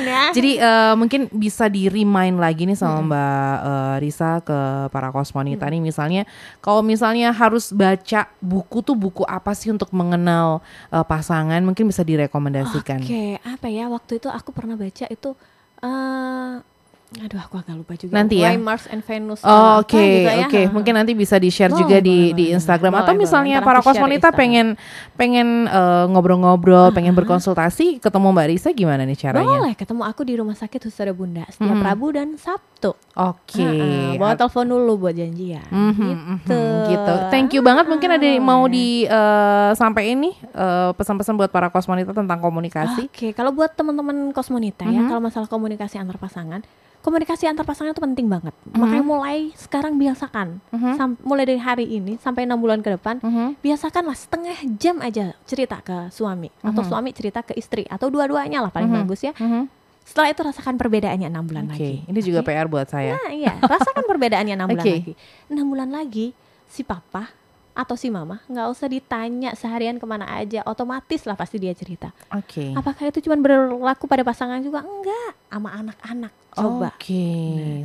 ya. 0.05 0.29
Jadi 0.37 0.61
uh, 0.61 0.93
mungkin 0.93 1.33
bisa 1.33 1.73
di 1.73 1.89
remind 1.89 2.37
lagi 2.37 2.69
nih 2.69 2.77
sama 2.77 3.01
hmm. 3.01 3.09
Mbak 3.09 3.57
uh, 3.65 3.97
Risa 4.05 4.31
ke 4.45 4.59
para 4.93 5.09
kosmonita 5.09 5.65
hmm. 5.65 5.73
nih 5.73 5.81
misalnya 5.81 6.23
kalau 6.61 6.85
misalnya 6.85 7.33
harus 7.33 7.73
baca 7.73 8.29
buku 8.45 8.85
tuh 8.85 8.97
buku 8.97 9.25
apa 9.25 9.57
sih 9.57 9.73
untuk 9.73 9.89
mengenal 9.97 10.61
uh, 10.93 11.05
pasangan 11.07 11.61
mungkin 11.65 11.89
bisa 11.89 12.05
direkomendasikan. 12.05 13.01
Oke, 13.01 13.09
okay, 13.09 13.31
apa 13.41 13.73
ya 13.73 13.89
waktu 13.89 14.21
itu 14.21 14.29
aku 14.29 14.53
pernah 14.53 14.77
baca 14.77 15.09
itu 15.09 15.33
uh, 15.81 16.61
Aduh, 17.13 17.37
aku 17.37 17.61
agak 17.61 17.77
lupa 17.77 17.93
juga. 17.93 18.17
Nanti 18.17 18.41
ya. 18.41 18.49
Why 18.49 18.57
Mars 18.57 18.89
and 18.89 19.01
Venus. 19.01 19.45
Oh, 19.45 19.79
oke, 19.79 19.93
apa 19.93 20.01
gitu 20.01 20.31
ya. 20.33 20.47
oke. 20.47 20.61
Mungkin 20.73 20.93
nanti 20.95 21.13
bisa 21.13 21.37
di-share 21.37 21.69
Boleh, 21.69 21.81
juga 21.83 21.97
di 21.99 22.17
boleh, 22.25 22.33
di 22.33 22.45
Instagram 22.51 22.89
boleh, 22.91 23.03
atau 23.05 23.13
boleh. 23.13 23.23
misalnya 23.23 23.57
para 23.61 23.81
kosmonita 23.81 24.33
pengen 24.33 24.81
pengen 25.13 25.49
eh, 25.67 26.05
ngobrol-ngobrol, 26.09 26.89
pengen 26.91 27.13
berkonsultasi, 27.13 28.01
ketemu 28.01 28.27
Mbak 28.29 28.47
Risa 28.49 28.69
gimana 28.71 29.05
nih 29.05 29.19
caranya? 29.19 29.45
Boleh 29.61 29.75
ketemu 29.75 30.03
aku 30.03 30.23
di 30.23 30.35
rumah 30.35 30.55
sakit 30.55 30.81
Husada 30.83 31.13
Bunda 31.13 31.45
setiap 31.49 31.75
Mhm. 31.75 31.85
Rabu 31.85 32.07
dan 32.11 32.29
Sabtu. 32.35 32.97
Oke. 33.13 33.61
Heeh, 33.61 34.17
bawa 34.17 34.33
telepon 34.33 34.65
dulu 34.67 34.93
buat 34.99 35.13
janjian. 35.13 35.69
Mhm, 35.69 35.93
gitu. 35.93 36.57
mhm, 36.57 36.89
gitu. 36.89 37.15
Thank 37.29 37.53
you 37.53 37.61
banget. 37.61 37.85
Mungkin 37.87 38.09
ada 38.09 38.25
yang 38.25 38.41
mau 38.41 38.65
di 38.65 39.05
eh, 39.05 39.71
sampai 39.75 40.17
ini 40.17 40.33
eh, 40.49 40.91
pesan-pesan 40.93 41.37
buat 41.37 41.49
para 41.49 41.69
kosmonita 41.69 42.11
tentang 42.11 42.41
komunikasi. 42.41 43.05
Oke, 43.05 43.31
kalau 43.31 43.53
buat 43.53 43.73
teman-teman 43.73 44.33
kosmonita 44.33 44.85
ya, 44.85 44.97
Mhm. 44.99 45.09
kalau 45.09 45.21
masalah 45.21 45.45
komunikasi 45.47 46.01
antar 46.01 46.17
pasangan, 46.17 46.65
komunikasi 47.03 47.45
antar 47.45 47.63
pasangan 47.63 47.91
itu 47.91 48.01
penting 48.01 48.27
banget. 48.27 48.55
Mhm. 48.65 48.79
Makanya 48.79 49.05
mulai 49.05 49.39
sekarang 49.53 49.99
biasakan, 49.99 50.63
Mhm. 50.71 50.93
Sam- 50.95 51.19
mulai 51.21 51.45
dari 51.45 51.59
hari 51.59 51.87
ini 51.91 52.17
sampai 52.17 52.47
enam 52.47 52.57
bulan 52.57 52.79
ke 52.79 52.95
depan, 52.95 53.19
Mhm. 53.19 53.59
biasakanlah 53.59 54.15
setengah 54.15 54.57
jam 54.79 55.03
aja 55.03 55.35
cerita 55.45 55.79
ke 55.79 56.09
suami 56.09 56.49
atau 56.61 56.81
Mhm. 56.81 56.89
suami 56.89 57.11
cerita 57.11 57.43
ke 57.43 57.53
istri 57.53 57.83
atau 57.85 58.07
dua-duanya 58.07 58.63
lah 58.63 58.71
paling 58.71 58.87
Mhm. 58.89 58.99
bagus 59.03 59.21
ya. 59.21 59.35
Mhm. 59.35 59.67
Setelah 60.03 60.31
itu 60.31 60.41
rasakan 60.43 60.75
perbedaannya 60.75 61.27
enam 61.27 61.47
bulan 61.47 61.67
Oke, 61.67 61.75
lagi. 61.75 61.93
ini 62.07 62.21
juga 62.23 62.43
Oke? 62.43 62.51
PR 62.51 62.67
buat 62.67 62.87
saya. 62.87 63.15
Nah, 63.15 63.31
iya, 63.31 63.55
rasakan 63.59 64.03
perbedaannya 64.11 64.55
enam 64.55 64.67
bulan 64.67 64.83
Oke. 64.83 64.95
lagi. 64.97 65.13
Enam 65.47 65.67
bulan 65.71 65.91
lagi 65.91 66.35
si 66.67 66.83
papa 66.83 67.31
atau 67.73 67.97
si 67.97 68.13
mama 68.13 68.45
nggak 68.53 68.69
usah 68.69 68.87
ditanya 68.87 69.57
seharian 69.57 69.97
ke 69.97 70.05
mana 70.05 70.29
aja, 70.29 70.61
otomatis 70.69 71.25
lah 71.25 71.37
pasti 71.37 71.57
dia 71.57 71.73
cerita. 71.73 72.13
Oke. 72.29 72.77
Apakah 72.77 73.09
itu 73.09 73.25
cuma 73.25 73.41
berlaku 73.41 74.05
pada 74.05 74.21
pasangan 74.23 74.61
juga? 74.61 74.85
Enggak, 74.85 75.33
sama 75.49 75.69
anak-anak. 75.73 76.33
Coba. 76.53 76.93
Oke, 76.93 77.33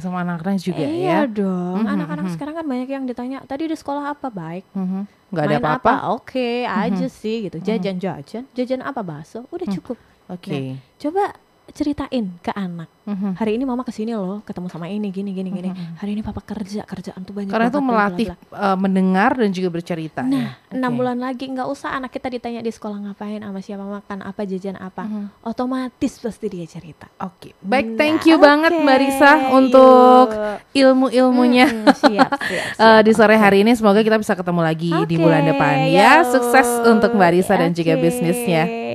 sama 0.04 0.28
anak-anak 0.28 0.60
juga 0.60 0.84
iya 0.84 1.24
ya. 1.24 1.32
dong. 1.32 1.88
Mhm, 1.88 1.88
Anak-anak 1.88 2.26
mhm. 2.28 2.34
sekarang 2.36 2.54
kan 2.60 2.66
banyak 2.68 2.90
yang 2.92 3.04
ditanya, 3.08 3.38
tadi 3.48 3.64
di 3.72 3.76
sekolah 3.80 4.12
apa 4.12 4.28
baik? 4.28 4.68
Mhm. 4.76 5.02
Nggak 5.32 5.44
ada 5.48 5.58
apa-apa. 5.64 5.94
Oke, 6.16 6.68
aja 6.68 7.08
sih 7.08 7.48
gitu. 7.48 7.64
Jajan-jajan, 7.64 8.44
jajan 8.52 8.82
apa 8.84 9.00
bakso? 9.04 9.48
Udah 9.52 9.68
Mhm. 9.68 9.76
cukup. 9.80 9.98
Oke. 10.28 10.76
Coba 11.00 11.32
ceritain 11.72 12.26
ke 12.40 12.52
anak. 12.52 12.88
Mhm. 13.04 13.40
Hari 13.40 13.56
ini 13.56 13.64
mama 13.64 13.84
ke 13.84 13.92
sini 13.92 14.12
loh, 14.12 14.44
ketemu 14.44 14.68
sama 14.68 14.88
ini, 14.88 15.08
gini, 15.08 15.32
gini, 15.32 15.48
gini. 15.48 15.70
Hari 15.96 16.12
ini 16.12 16.22
papa 16.22 16.44
kerja, 16.44 16.84
kerjaan 16.84 17.24
tuh 17.24 17.32
banyak 17.32 17.48
Karena 17.48 17.68
itu 17.68 17.80
banget, 17.80 17.88
bla, 17.88 17.96
bla, 17.96 18.04
melatih 18.04 18.28
bla. 18.28 18.36
eh, 18.60 18.78
mendengar 18.78 19.32
dan 19.40 19.50
juga 19.52 19.70
bercerita. 19.72 20.22
Nah, 20.24 20.60
ya. 20.60 20.76
enam 20.76 20.92
Oke. 20.92 20.98
bulan 21.00 21.18
lagi 21.18 21.46
nggak 21.48 21.68
usah 21.68 21.96
anak 21.96 22.12
kita 22.12 22.28
ditanya 22.28 22.60
di 22.60 22.68
sekolah 22.68 22.98
ngapain, 23.00 23.40
sama 23.40 23.60
siapa 23.60 23.86
makan 23.86 24.20
apa, 24.22 24.42
jajan 24.44 24.76
apa. 24.76 25.04
Mhm. 25.08 25.26
Otomatis 25.42 26.14
pasti 26.20 26.46
dia 26.48 26.68
cerita. 26.68 27.08
Oke, 27.20 27.56
baik. 27.60 27.86
Nah, 27.86 27.96
Thank 27.98 28.28
you 28.28 28.38
banget 28.38 28.72
oke, 28.76 28.84
Mbak 28.84 28.98
Risa 29.00 29.32
untuk 29.52 30.28
ilmu-ilmunya. 30.72 31.68
Mm, 31.68 31.86
siap, 31.96 32.32
siap, 32.38 32.70
siap. 32.78 33.04
di 33.04 33.12
sore 33.12 33.36
hari 33.36 33.64
ini 33.64 33.72
semoga 33.74 34.00
kita 34.00 34.16
bisa 34.16 34.36
ketemu 34.36 34.62
lagi 34.62 34.92
di 35.06 35.16
Oke, 35.16 35.24
bulan 35.24 35.44
depan 35.44 35.88
ya. 35.88 36.24
Sukses 36.24 36.68
untuk 36.84 37.12
Mbak 37.12 37.32
Risa 37.34 37.56
dan 37.56 37.72
juga 37.72 37.96
bisnisnya. 37.96 38.87